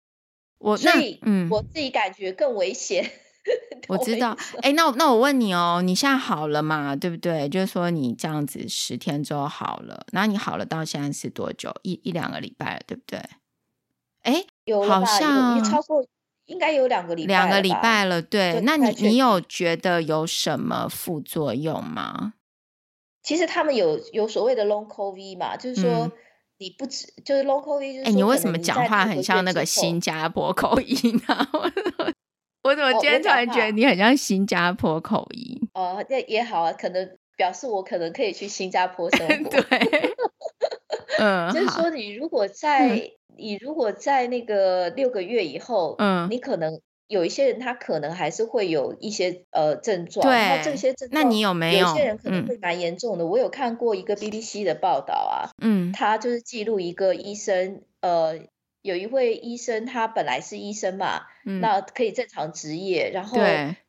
[0.59, 3.11] 我所以，嗯，我自己感觉更危险。
[3.87, 6.95] 我知道，哎，那那我问你哦，你现在好了嘛？
[6.95, 7.47] 对不对？
[7.47, 11.73] 就是说你这样子十天之后好了，那你好了到现在是多久？
[11.83, 13.19] 一一两个礼拜了，对不对？
[14.23, 16.03] 哎，有好像超过，
[16.45, 18.19] 应该有两个礼拜，两个礼拜了。
[18.21, 22.33] 对，那你你有觉得有什么副作用吗？
[23.21, 26.11] 其实他们有有所谓的 Long COVID 嘛，就是说
[26.57, 31.47] 你不止、嗯、就是 Long COVID，就是哎，你为什么讲话很像那个新加坡口音啊？
[32.65, 35.69] 我怎么今天突然觉得你很像新加坡口音？
[35.75, 39.51] 哦，那也好啊，可能表示我可能可以去新加坡生 活。
[39.51, 40.15] 对，
[41.19, 51.87] 嗯，就是说你如果在、嗯、你如果在那个六个月以后，嗯，你可能有一些人他可能还是会有一些呃症状，对，那这些症状，那你有没有？
[51.87, 53.23] 有些人可能会蛮严重的。
[53.23, 58.39] 嗯、我有看过一个 BBC 的报道啊，嗯，他就是记录一个医生，呃。
[58.85, 63.09] 有一位医生，他本来是医生嘛，嗯、那可以正常执业。
[63.11, 63.39] 然后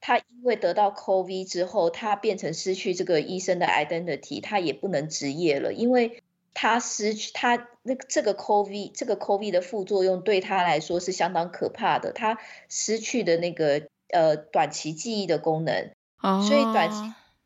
[0.01, 6.23] 他因为得到 COVID 之后，他变成失去这个医生的 identity，他也不能执业了，因为
[6.55, 12.13] 他失去他那个这个 COVID 这个 COVID 的副作用对他来说是相当可怕的。
[12.13, 12.39] 他
[12.71, 15.91] 失去的那个呃短期记忆的功能，
[16.23, 16.97] 哦、所以短期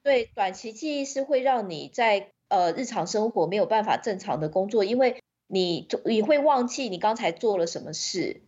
[0.05, 5.17] 对短期记忆是会让你在呃日常生活没有办法正常的工作，因为。
[5.53, 8.43] 你你会忘记你刚才做了什么事？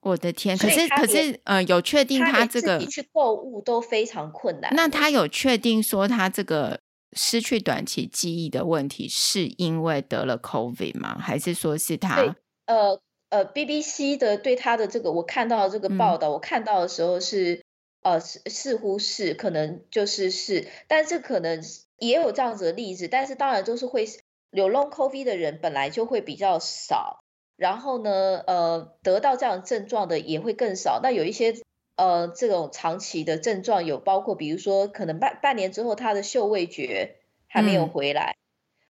[0.00, 0.56] 我的天！
[0.56, 4.72] 可是可是呃，有确定他这个你去购物都非常困难。
[4.74, 6.78] 那他有确定说他这个
[7.16, 11.18] 失去短期记忆的问题是因为得了 COVID 吗？
[11.18, 12.36] 还是说是他？
[12.66, 17.64] 呃呃，BBC 的对他的这个我看到的这个报道，嗯、我看到的时候是
[18.02, 21.60] 呃似似乎是可能就是是，但是可能
[21.98, 24.06] 也有这样子的例子，但是当然就是会。
[24.50, 27.22] 有 Long COVID 的人本来就会比较少，
[27.56, 31.00] 然后呢，呃，得到这样症状的也会更少。
[31.02, 31.54] 那有一些
[31.96, 37.16] 呃这种长期的症状，有包括比如说可能半半年之后他的嗅味觉
[37.48, 38.36] 还没有回来。
[38.38, 38.38] 嗯、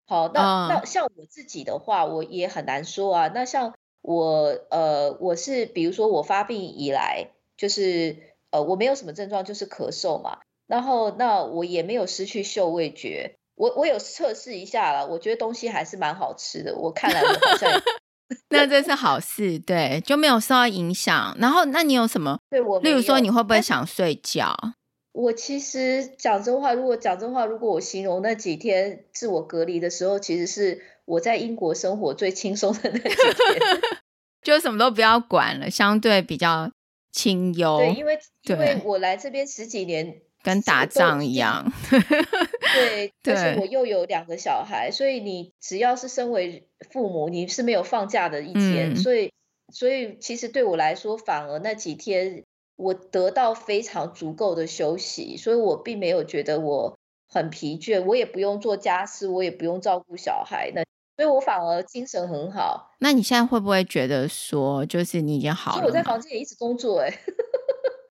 [0.06, 3.28] 好，那那像我自己的话，我也很难说啊。
[3.28, 10.38] 那像我呃我是比如说我发病以来，就是呃我没有什么症状，就是咳嗽嘛。
[10.66, 13.36] 然后那我也没有失去嗅味觉。
[13.56, 16.76] 我我有测试一下了，我觉得东西还是蛮好吃的。
[16.76, 17.70] 我看来我好像
[18.50, 21.36] 那这是好事，对，就没有受到影响。
[21.40, 22.38] 然后，那你有什么？
[22.50, 24.54] 对我，例如说，你会不会想睡觉？
[25.12, 33.80] 我其实讲真话，如果讲真话，如果我形容那几天自我隔离的时候，其实是我在英国生活最轻松的那几天，
[34.42, 36.70] 就什么都不要管了，相对比较
[37.10, 37.78] 清幽。
[37.78, 40.20] 对，因为因为我来这边十几年。
[40.46, 49.32] 跟打仗一样， 对，但是我又有两个小孩，所以你只要是身为父母，你是没有放假的一天，嗯、所以，
[49.72, 52.44] 所以其实对我来说，反而那几天
[52.76, 56.96] 我得到非常足够的休息，所以我并没有觉得我
[57.28, 60.84] 很疲倦，我也不用做家事，我也不用照顾小孩，那
[61.16, 62.94] 所以我反而精神很好。
[63.00, 65.86] 那你现在会不会觉得说，就是你已经好了？
[65.86, 67.18] 我在房间也一直工作、欸，哎。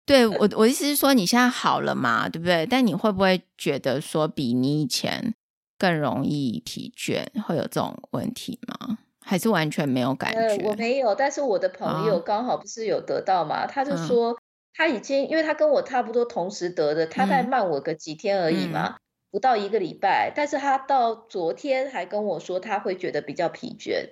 [0.06, 2.66] 对我，我意思是说，你现在好了嘛，对不对？
[2.66, 5.34] 但你会不会觉得说，比你以前
[5.78, 8.98] 更容易疲倦，会有这种问题吗？
[9.24, 10.38] 还是完全没有感觉？
[10.38, 14.36] 呃，我没有，但是我的朋友刚好不是有得到嘛，哦、他就说
[14.74, 18.94] 他已经，因为他跟我差不多同时得的，他在慢我个几天而已嘛，嗯、
[19.30, 24.10] 不到一个礼拜，但是他到昨天还跟我说他会觉得比较疲倦。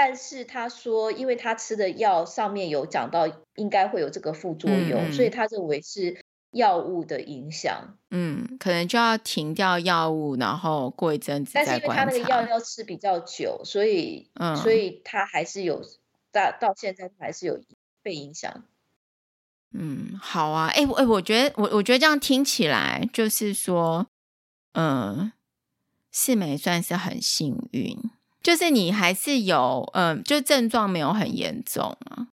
[0.00, 6.16] 但是他说，因为他吃的药上面有讲到应该会有这个副作用，嗯、所以他认为是
[6.52, 7.98] 药物的影响。
[8.12, 11.64] 嗯，可能就要停掉药物，然后过一阵子再。
[11.64, 15.82] 但是因为他那个药要吃比较久，所以，嗯，所以他还是有
[16.30, 17.60] 到到现在还是有
[18.00, 18.62] 被影响。
[19.72, 24.06] 嗯，好啊，哎、欸，哎，我觉得我我觉得这样听起来就是说，
[24.74, 25.32] 嗯，
[26.12, 27.98] 世美算是很幸运。
[28.42, 32.28] 就是你还是有，嗯，就症状没有很严重啊。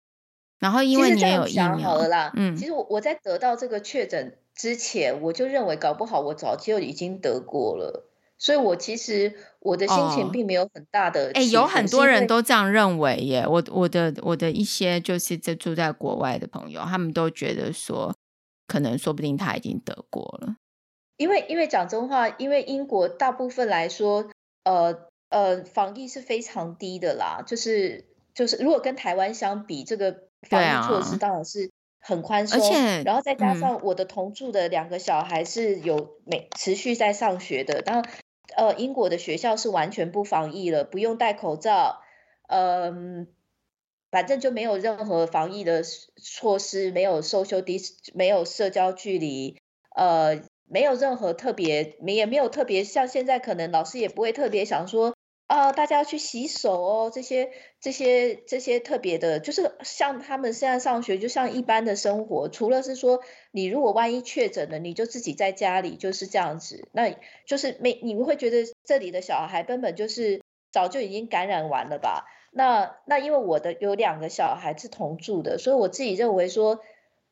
[0.60, 8.08] 然后因为你也有疫苗，好了啦，嗯，其实我我在得到这个确诊之前，我就认为搞不好我早就已经得过了，
[8.38, 11.32] 所以我其实我的心情并没有很大的。
[11.34, 13.44] 哎、哦，有很多人都这样认为耶。
[13.48, 18.14] 我我的我的一些就是在住在国外的朋友，他们都觉得说，
[18.68, 20.58] 可能说不定他已经得过了。
[21.18, 24.30] 因为因为讲真话，因为英国大部分来说，
[24.64, 25.11] 呃。
[25.32, 31.72] 呃，防疫是非常低的啦，就是就是，如果跟台湾相比，这个防疫措施当然是
[32.02, 38.12] 很宽松，而且然后再加上我的同住的两个小孩是有每持续在上学的，当然，
[38.58, 42.02] 呃，英国的学校是完全不防疫了，不用戴口罩，
[42.50, 43.28] 嗯、呃，
[44.12, 49.62] 反正就没有任何防疫的措施，没有 social dis，没有社交距离，
[49.96, 55.16] 呃，没有任何特别，也没有特别，像现在可能老师也不会特别想说。
[55.52, 63.20] 啊、大家要去洗手哦，这些、这些、这些特别的，就是像他们现在上学，就像一般的生活，除了是说，
[63.52, 67.14] 你如果万一确诊了，你就自己在家里，就是这样子，那
[67.46, 70.42] 就是没，你们会觉得这里的小孩根本就是
[70.72, 72.28] 早就已经感染完了吧？
[72.54, 76.80] 那那因为我的有两个小孩是同住的，所以我自己认为说，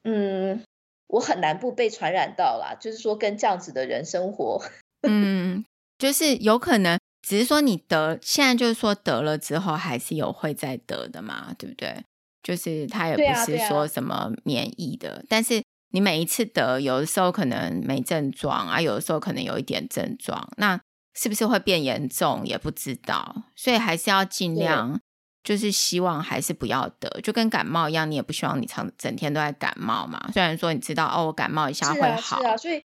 [0.04, 0.62] 嗯，
[1.08, 4.62] 我很难不被传染到啦，就是说跟这样子的人生活，
[5.08, 5.64] 嗯，
[5.98, 6.99] 就是有可能。
[7.30, 12.04] 只是说你得，现在就是说得了之后还是有会再得的嘛，对不对？
[12.42, 15.62] 就是他也不是说什么免疫的，啊啊、但是
[15.92, 20.82] 你每一次得，有的时候可能没症状啊，有的时候可能有一点症状，那
[21.14, 25.00] 是不是会变严重也不知道，所以还是要尽量，
[25.44, 30.32] 就是希望还是不要得，就跟感冒一样，你也不希望你长整天都在感冒嘛。
[30.34, 32.84] 虽然说你知道哦，我感冒一下会好，是啊，是啊，所以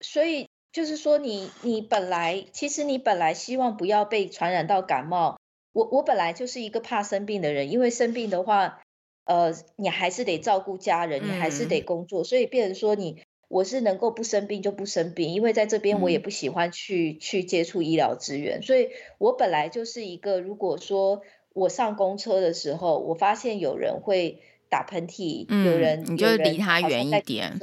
[0.00, 0.48] 所以。
[0.76, 5.40] 就是说你，你你本来其实你本来希望不要被传染到感冒。
[5.72, 8.82] 我我本来就是一个怕生病的人，因为生病的话，
[9.24, 21.22] 呃，你还是得照顾家人，你还是得工作，嗯、所以变成说你我是能够不生病就不生病，因为在这边我也不喜欢去、嗯、去接触医疗资源，所以我本来就是一个，如果说
[21.54, 27.58] 我上公车的时候，我发现有人会打喷嚏，嗯、有人你就离他远一点。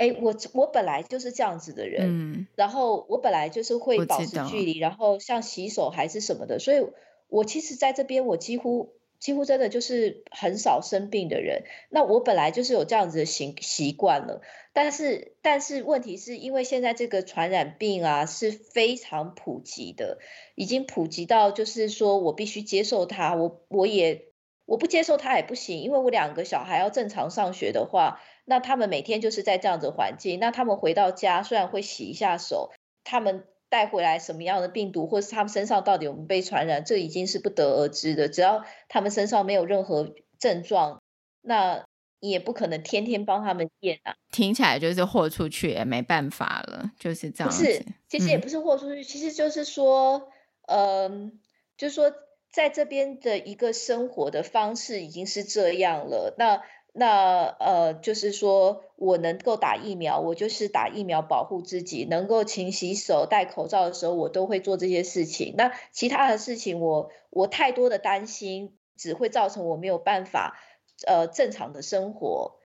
[0.00, 6.86] 哎，我我本来就是这样子的人，嗯，然后我本来就是会保持距离，然后像洗手还是什么的，所以
[7.28, 11.64] 我其实在这边我几乎几乎真的就是很少生病的人。
[11.90, 14.40] 那我本来就是有这样子的习习惯了，
[14.72, 20.18] 但是但是问题是因为现在这个传染病啊是非常普及的，
[20.54, 24.28] 已经普及到就是说我必须接受它，我我也
[24.64, 28.18] 我不接受它也不行，因为我两个小孩要正常上学的话。
[28.50, 32.72] 那他们每天就是在这样子环境，那他们回到家虽然会洗一下手，
[33.04, 38.28] 他们带回来什么样的病毒，或是他们身上到底有没有被传染，这已经是不得而知的。
[38.28, 41.00] 只要他们身上没有任何症状，
[41.42, 41.84] 那
[42.18, 44.16] 你也不可能天天帮他们验啊。
[44.32, 47.64] 听起来就是豁出去也没办法了，就是这样子。
[47.64, 50.28] 不是，其实也不是豁出去，嗯、其实就是说，
[50.66, 51.32] 嗯、呃，
[51.76, 52.12] 就是说
[52.50, 56.34] 在这边的一个生活的方式已经是这样了。
[56.36, 56.64] 那。
[56.92, 65.54] 那呃，就是说我能够打疫苗，我就是打疫苗保护自己，能够勤洗手、戴口罩的时候，我都会做这些事情。
[65.56, 70.58] 那其他的事情我，我我太多的担心，只会造成我没有办法
[71.06, 72.58] 呃正常的生活。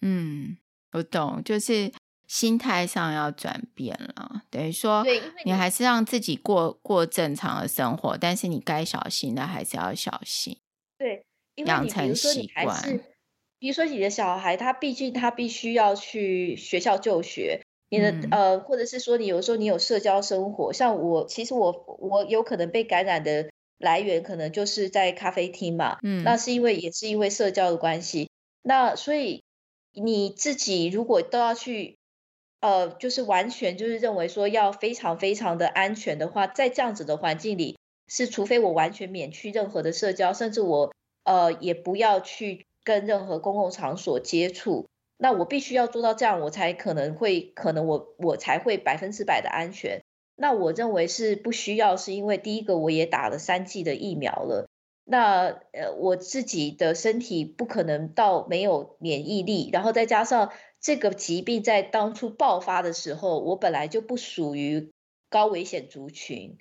[0.00, 0.58] 嗯，
[0.92, 1.92] 我懂，就是
[2.26, 5.04] 心态上要转变了，等于说，
[5.44, 10.58] 你还是让自己过过正常的生活，但是你该小心的还是要小心。
[10.98, 11.24] 对，
[11.64, 13.00] 养成习惯。
[13.60, 28.30] 比如说你的小孩，他毕竟他必须要去学校就学，你的、嗯、呃，或者是说你有时候你有社交生活，像我，其实我我有可能被感染的来源，可能就是在咖啡厅嘛，嗯，那是因为也是因为社交的关系，
[28.62, 29.42] 那所以
[29.92, 31.96] 你自己如果都要去，
[32.60, 40.92] 呃，就是完全就是认为说要非常非常的安全的话，在这样子的环境里，是除非我完全免去任何的社交，甚至我
[41.24, 42.67] 呃也不要去。
[42.88, 44.86] 跟任何公共场所接触，
[45.18, 50.00] 那我必须要做到这样，我才可能会，可能我我才会百分之百的安全。
[50.36, 54.70] 那我认为是不需要，是因为第一个我也打了三剂的疫苗了，
[55.04, 64.92] 那呃我自己的身体不可能到没有免疫力，然后再加上这个疾病在当初爆发的时候，我本来就不属于
[65.28, 66.56] 高危险族群。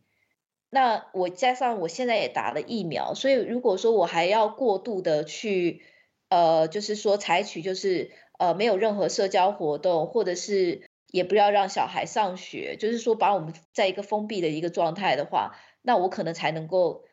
[0.69, 5.83] 那我加上我现在也打了疫苗，所以如果说我还要过度的去。
[6.29, 17.05] 呃，就是说采取就是呃没有任何社交活动，或者是也不要让小孩上学，就是说把我们在一个封闭的一个状态的话，那我可能才能够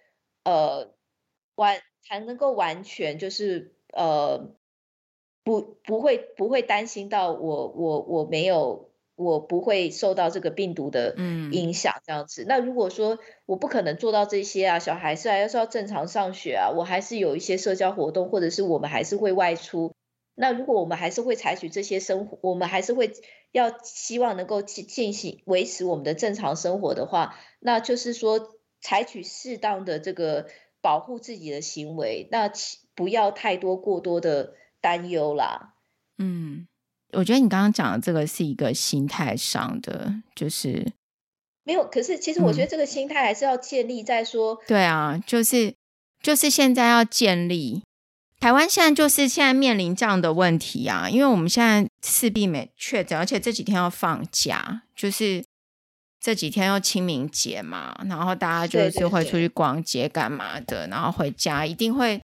[0.45, 0.95] 呃
[1.55, 4.55] 完才能够完全就是呃
[5.45, 8.94] 不不会不会担心到我我我没有。
[9.17, 11.15] 我不会受到这个病毒的
[11.53, 12.45] 影响，这样子。
[12.45, 12.47] 嗯。
[12.49, 19.95] 那如果说我不可能做到这些啊，小孩是还是要正常上学啊，我还是有一些社交活动，或者是我们还是会外出。
[20.35, 23.13] 那如果我们还是会采取这些生活，我们还是会
[23.53, 30.49] 要希望能够进进行维持我们的正常生活的话，那就是说采取适当的这个
[30.81, 32.51] 保护自己的行为，那
[32.97, 35.75] 不要太多过多的担忧啦。
[36.19, 36.67] 嗯，
[37.15, 40.93] 我觉得你刚刚讲的这个是一个心态上的，就是
[41.65, 41.85] 没有。
[41.87, 45.75] 可是其实我觉得这个心态还是要建立在说，对啊，就是
[46.23, 47.83] 就是现在要建立。
[48.41, 55.43] 台湾现在就是现在面临这样的问题啊，因为我们现在势必没确诊，而且这几天要放假，就是
[56.21, 62.21] 这几天要清明节嘛，然后大家就是会出去逛街干嘛的，然后回家一定会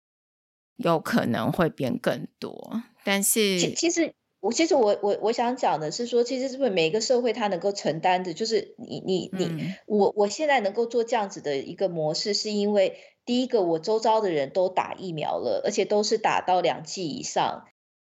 [0.76, 2.82] 有可能会变更多。
[3.04, 4.10] 但是其其实
[4.46, 12.96] 我其实我我我想讲的是说，其实是不是每一个社会它能够承担的，就是你你你、嗯、我我现在能够做这样子的一个模式，是因为。
[13.26, 17.64] 第一个，我周遭的人都打疫苗了，而且都是打到两剂以上。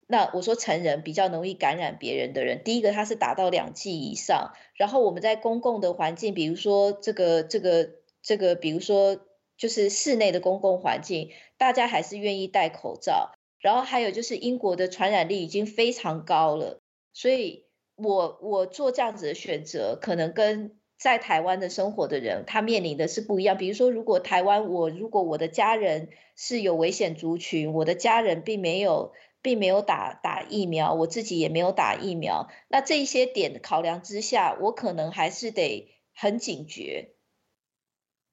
[0.07, 4.53] 那我说成人比较容易感染别人的人，第一个他是打到两剂以上。
[4.77, 7.91] 然后我们在公共的环境，比如说这个这个
[8.23, 9.19] 这个，比如说
[9.57, 13.33] 就是室内的公共环境，大家还是愿意戴口罩。
[13.61, 16.81] 然后还有就是英国的传染力已经非常高了，
[17.13, 20.75] 所以我我做这样子的选择，可能跟。
[20.99, 23.57] 在台湾的生活的人，他面临的是不一样。
[23.57, 37.13] 比如说，如果台湾我如果我的家人是有危险族群，我的家人并没有并没有打打疫苗，我自己也没有打疫苗，那这一些点考量之下，我可能还是得很警觉。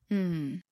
[0.09, 0.63] 嗯，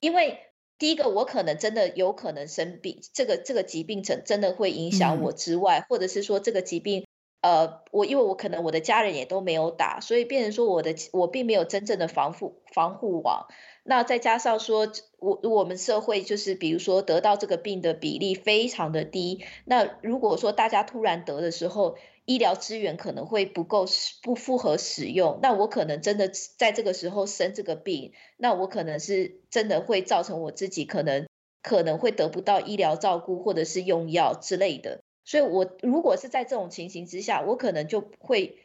[0.00, 0.40] 因为
[0.78, 7.04] 第一个，我可能真的有可能生病，这个这个疾病真真的会影响我之外，嗯、或者是说这个疾病。
[7.40, 13.46] 呃，我因为我可能我的家人也都没有打，所以变成说我的我并没有真正的防护防护网。
[13.84, 14.88] 那再加上说，
[15.20, 19.44] 我我们社会就是比如说得到这个病的比例非常的低。
[19.64, 21.96] 那如果说大家突然得的时候，
[22.28, 23.86] 医疗资源可能会不够
[24.22, 31.26] 不符合使用，那我可能真的在这个时候生这个病，那我可能是真的会造成我自己可能
[31.62, 35.00] 可能会得不到医疗照顾或者是用药之类的。
[35.24, 38.58] 所以，我如果是在这种情形之下，我可能就会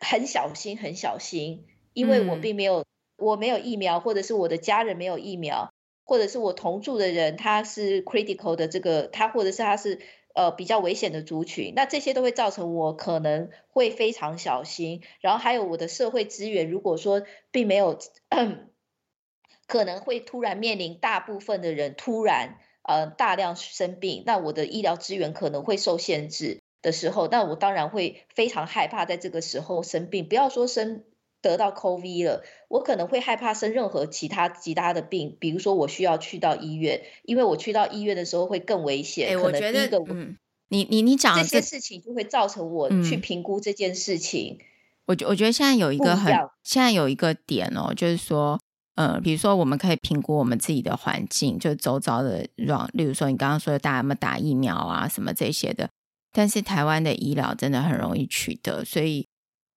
[0.00, 2.86] 很小心，很小心，因为我并没有，
[3.18, 5.74] 我没有疫苗，或者是我的家人没有疫苗，
[6.04, 10.00] 或者是我同住的人他是 critical 的这个，他或者是他是
[10.34, 15.02] 呃比较危险的族群，那这些都会造成我可能会非常小心。
[15.20, 17.98] 然后还有我的社会资源，如果说并没有，
[19.66, 22.58] 可能会突然面临大部分的人突然。
[22.86, 30.28] 呃，大量生病，那我的医疗资源可能会受限制的时候，那我当然会非常害怕在这个时候生病。
[30.28, 31.02] 不要说生
[31.50, 39.28] 得到 COVID 了，我可能会害怕生任何其他其他的病，比如说我需要去到医院，因为我去到医院的时候会更危险。
[39.28, 40.36] 欸、可能第一个，嗯，
[40.68, 44.58] 你你你讲这些事情就会造成我去评估这件事情。
[45.06, 48.58] 我觉我觉得现在有一个很，现在有一个点哦，就是说。
[48.96, 55.90] 呃，比如说，我们可以评估我们自己的环境，就周遭的软，例如说你刚刚说的大家有没有打疫苗啊，什么这些的。
[56.32, 59.26] 但是台湾的医疗真的很容易取得，所以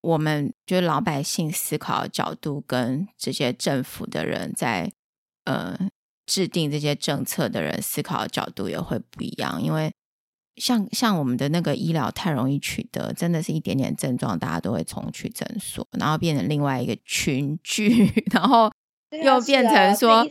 [0.08, 4.90] 我们就是老百姓思考的角度跟这些政府的人在
[5.44, 5.78] 呃
[6.26, 9.62] 制定这些政策的人思考的角度也会不一样。
[9.62, 9.92] 因为
[10.56, 18.72] 像像我们的那个医疗太容易取得，真的是一点点症状，大家都会冲去诊所，然后变成另外一个群聚， 然后。
[19.12, 20.26] 又变成说，啊、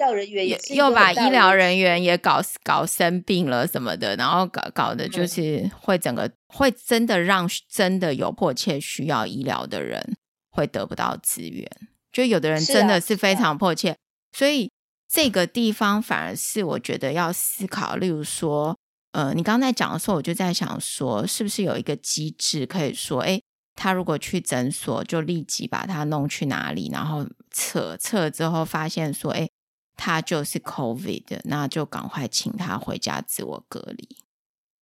[0.74, 10.16] 又把医疗人员也搞搞生病了什么的，然后搞搞的就是会整个会真的让真的有迫切需要医疗的人
[10.50, 11.70] 会得不到资源，
[12.12, 13.96] 就有的人真的是非常迫切，
[14.32, 14.70] 所以
[15.08, 17.96] 这个地方反而是我觉得要思考。
[17.96, 18.76] 例如说，
[19.12, 23.40] 呃，你刚才讲的时候，我就在想说，是不是有一个机制可以说，哎。
[23.78, 27.26] 他如果去诊所，就立即把他弄去哪里，然后
[27.56, 29.48] 测测了之后发现说，哎，
[29.96, 34.18] 他就是 COVID，那就赶快请他回家自我隔离，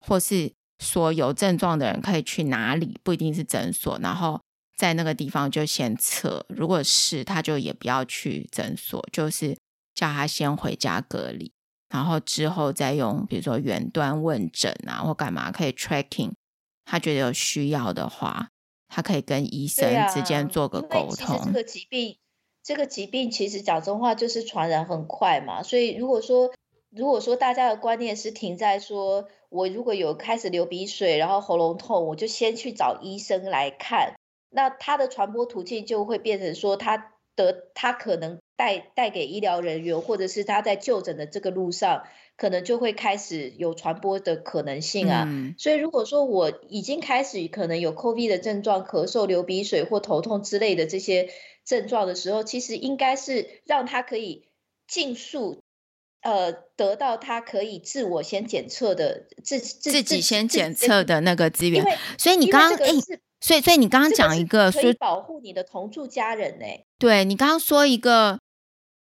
[0.00, 4.40] 或是说有症状的人可以去哪里，不一定是诊所，然后
[4.76, 9.56] 在那个地方就先测，如果是他就也不要去诊所，就是
[9.94, 11.52] 叫他先回家隔离，
[11.88, 16.32] 然后之后再用比如说远端问诊啊或干嘛可以 tracking，
[16.84, 18.48] 他觉得有需要的话。
[18.86, 21.36] 他可以跟医生之间做个沟通。
[21.36, 22.16] 啊、这个疾病，
[22.64, 25.62] 这个疾病其实讲真话就是传染很快嘛。
[25.62, 26.50] 所以如果说，
[26.90, 34.14] 如果说大家的观念是停在说，我如果有开始流鼻水，然后喉咙痛，我就先去找医生来看，
[34.50, 42.04] 那他的传播途径就会变成说，他得他可能带带给医疗人员，或者是他在就诊的这个路上。
[42.36, 51.28] 可能就会开始有传播的可能性啊，嗯、所以如果说我已经开始可能有 COVID 的症状，咳嗽、流鼻水或头痛之类的这些
[51.64, 54.48] 症状的时候，其实应该是让他可以
[54.86, 55.62] 尽速
[56.22, 61.84] 呃得到他可以自我先检测的自自自己先检测的那个资源。
[62.18, 62.92] 所以你刚刚哎，
[63.40, 66.66] 所以所以你刚刚讲一个，可以保护你的同住家人呢？
[66.98, 68.38] 对，你刚刚说一个，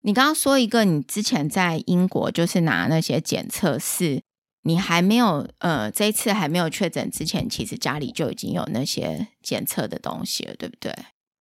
[0.03, 4.23] 你刚刚说一个，你之前在英国就是拿那些检测是。
[4.65, 10.95] 你还没有呃，这一次还没有确诊之前，其实家里就已经有那些检测的东西了，对不对？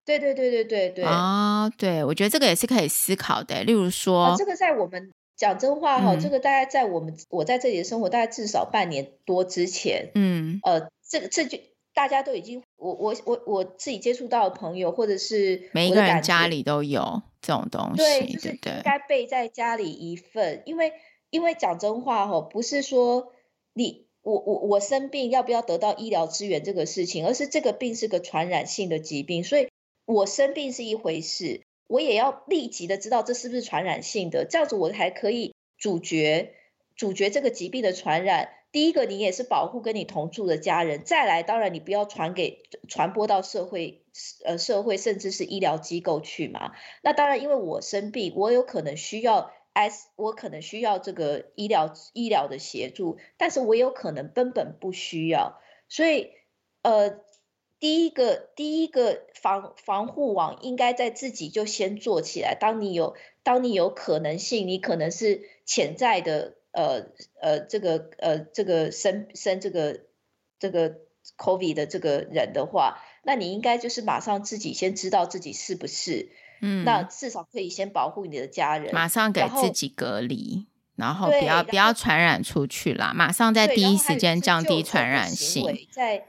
[0.05, 1.03] 对对对对对对。
[1.03, 3.63] 啊、哦，对，我觉得这个也是可以思考的。
[3.63, 11.57] 例如说，啊、这个在我们讲真话哈、嗯，这个大概在我们我在这里的生活，大概至少半年多之前，嗯，呃，这个这就
[11.93, 20.91] 大家都已经，我我我我自己接触到的朋友，或者是每一个人家里都有这种东西，对，就是应该备在家里一份，因为。
[21.31, 23.31] 因为讲真话哈，不是说
[23.71, 29.69] 你我我我生病要不要得到医疗资源这个事情，而是这个病是个传染性的疾病，所以
[30.11, 36.53] 我生病是一回事，我也要立即的知道这是不是传染性的，这样子我才可以阻绝
[36.95, 38.49] 阻绝这个疾病的传染。
[38.71, 44.03] 第一个，你也是保护跟你同住的家人；再来，当然你不要传给传播到社会
[44.45, 46.71] 呃社会甚至是医疗机构去嘛。
[47.03, 49.51] 那当然，因为我生病，我有可能需要。
[49.73, 56.31] S，我可能需要这个医疗医疗的协助，但是我有可能根本不需要，所以
[56.81, 57.21] 呃，
[57.81, 62.55] 第一个第一个防防护网应该在自己就先做起来。
[62.55, 67.07] 当你有当你有可能性，你可能是潜在的呃
[67.41, 70.01] 呃这个呃这个生生这个
[70.59, 70.97] 这个
[71.37, 76.29] COVID 的这个人的话，那你应该就是马上自己先知道自己是不是。
[76.61, 85.87] 嗯，那至少可以先保护你的家人，马上给自己隔离，然后，不要不要传染出去啦，马上在第一时间降低传染性。
[85.91, 86.27] 在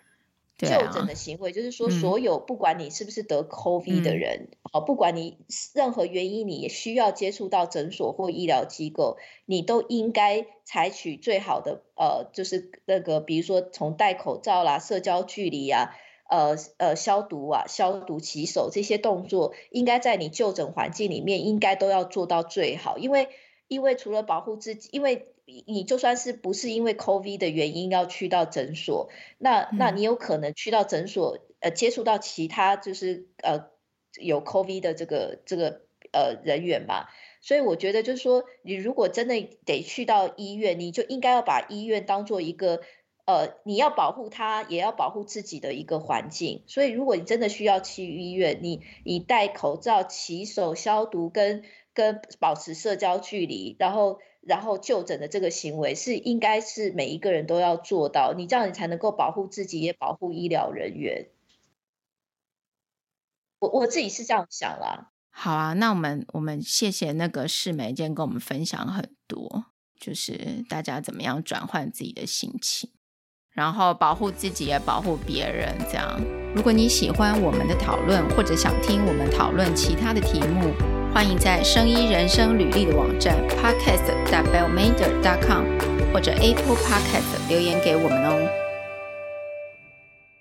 [0.63, 5.39] 就诊的行为，啊、就是说，所有不管你是不是得 COVID 的人，好、嗯，不管你
[5.75, 15.95] 任何原因，你也需要接触到诊所或医疗机构，你都应该采取最好的呃，就是那个，比如说从戴口罩啦、社交距离啊。
[16.31, 22.97] 呃呃，消毒啊，消毒洗手这些动作，应该在你就诊环境里面，应该都要做到最好。
[22.97, 23.29] 因为，
[23.69, 25.32] 因为除了保护自己，因为
[25.67, 33.71] 你就算是不是因为 COVID 的原因要去到诊所，那那你有可能去到诊所，呃，接触到其他就是呃
[34.21, 35.83] 有 COVID 的这个这个
[36.13, 37.07] 呃人员嘛。
[37.41, 42.81] 所以我觉得就是说，你如果真的得去到医院，你就应该要把医院当做一个。
[43.25, 46.65] 呃，你要保护他，也要保护自己的一个环境。
[46.67, 51.63] 所以，如果你真的需要去医院，你你戴口罩、洗手、消毒跟
[51.95, 58.35] 跟保持社交距离，然后然后就诊的这个行为是应该是每一个人都要做到。
[58.37, 61.29] 你这样你才能够保护自己，也保护医疗人员。
[63.61, 65.13] 我我自己是这样想啦。
[65.31, 69.67] 好啊，那我们我们谢谢那个世梅今天跟我们分享很多，
[69.99, 72.91] 就是大家怎么样转换自己的心情。
[73.51, 76.19] 然后保护自己也保护别人，这样。
[76.57, 80.73] 如果你喜欢我们的讨论，或者想听我们讨论其他的题目，
[81.13, 85.65] 欢迎在生医人生履历的网站 podcast.bellmander.com
[86.11, 88.72] 或者 Apple Podcast 留言给我们哦。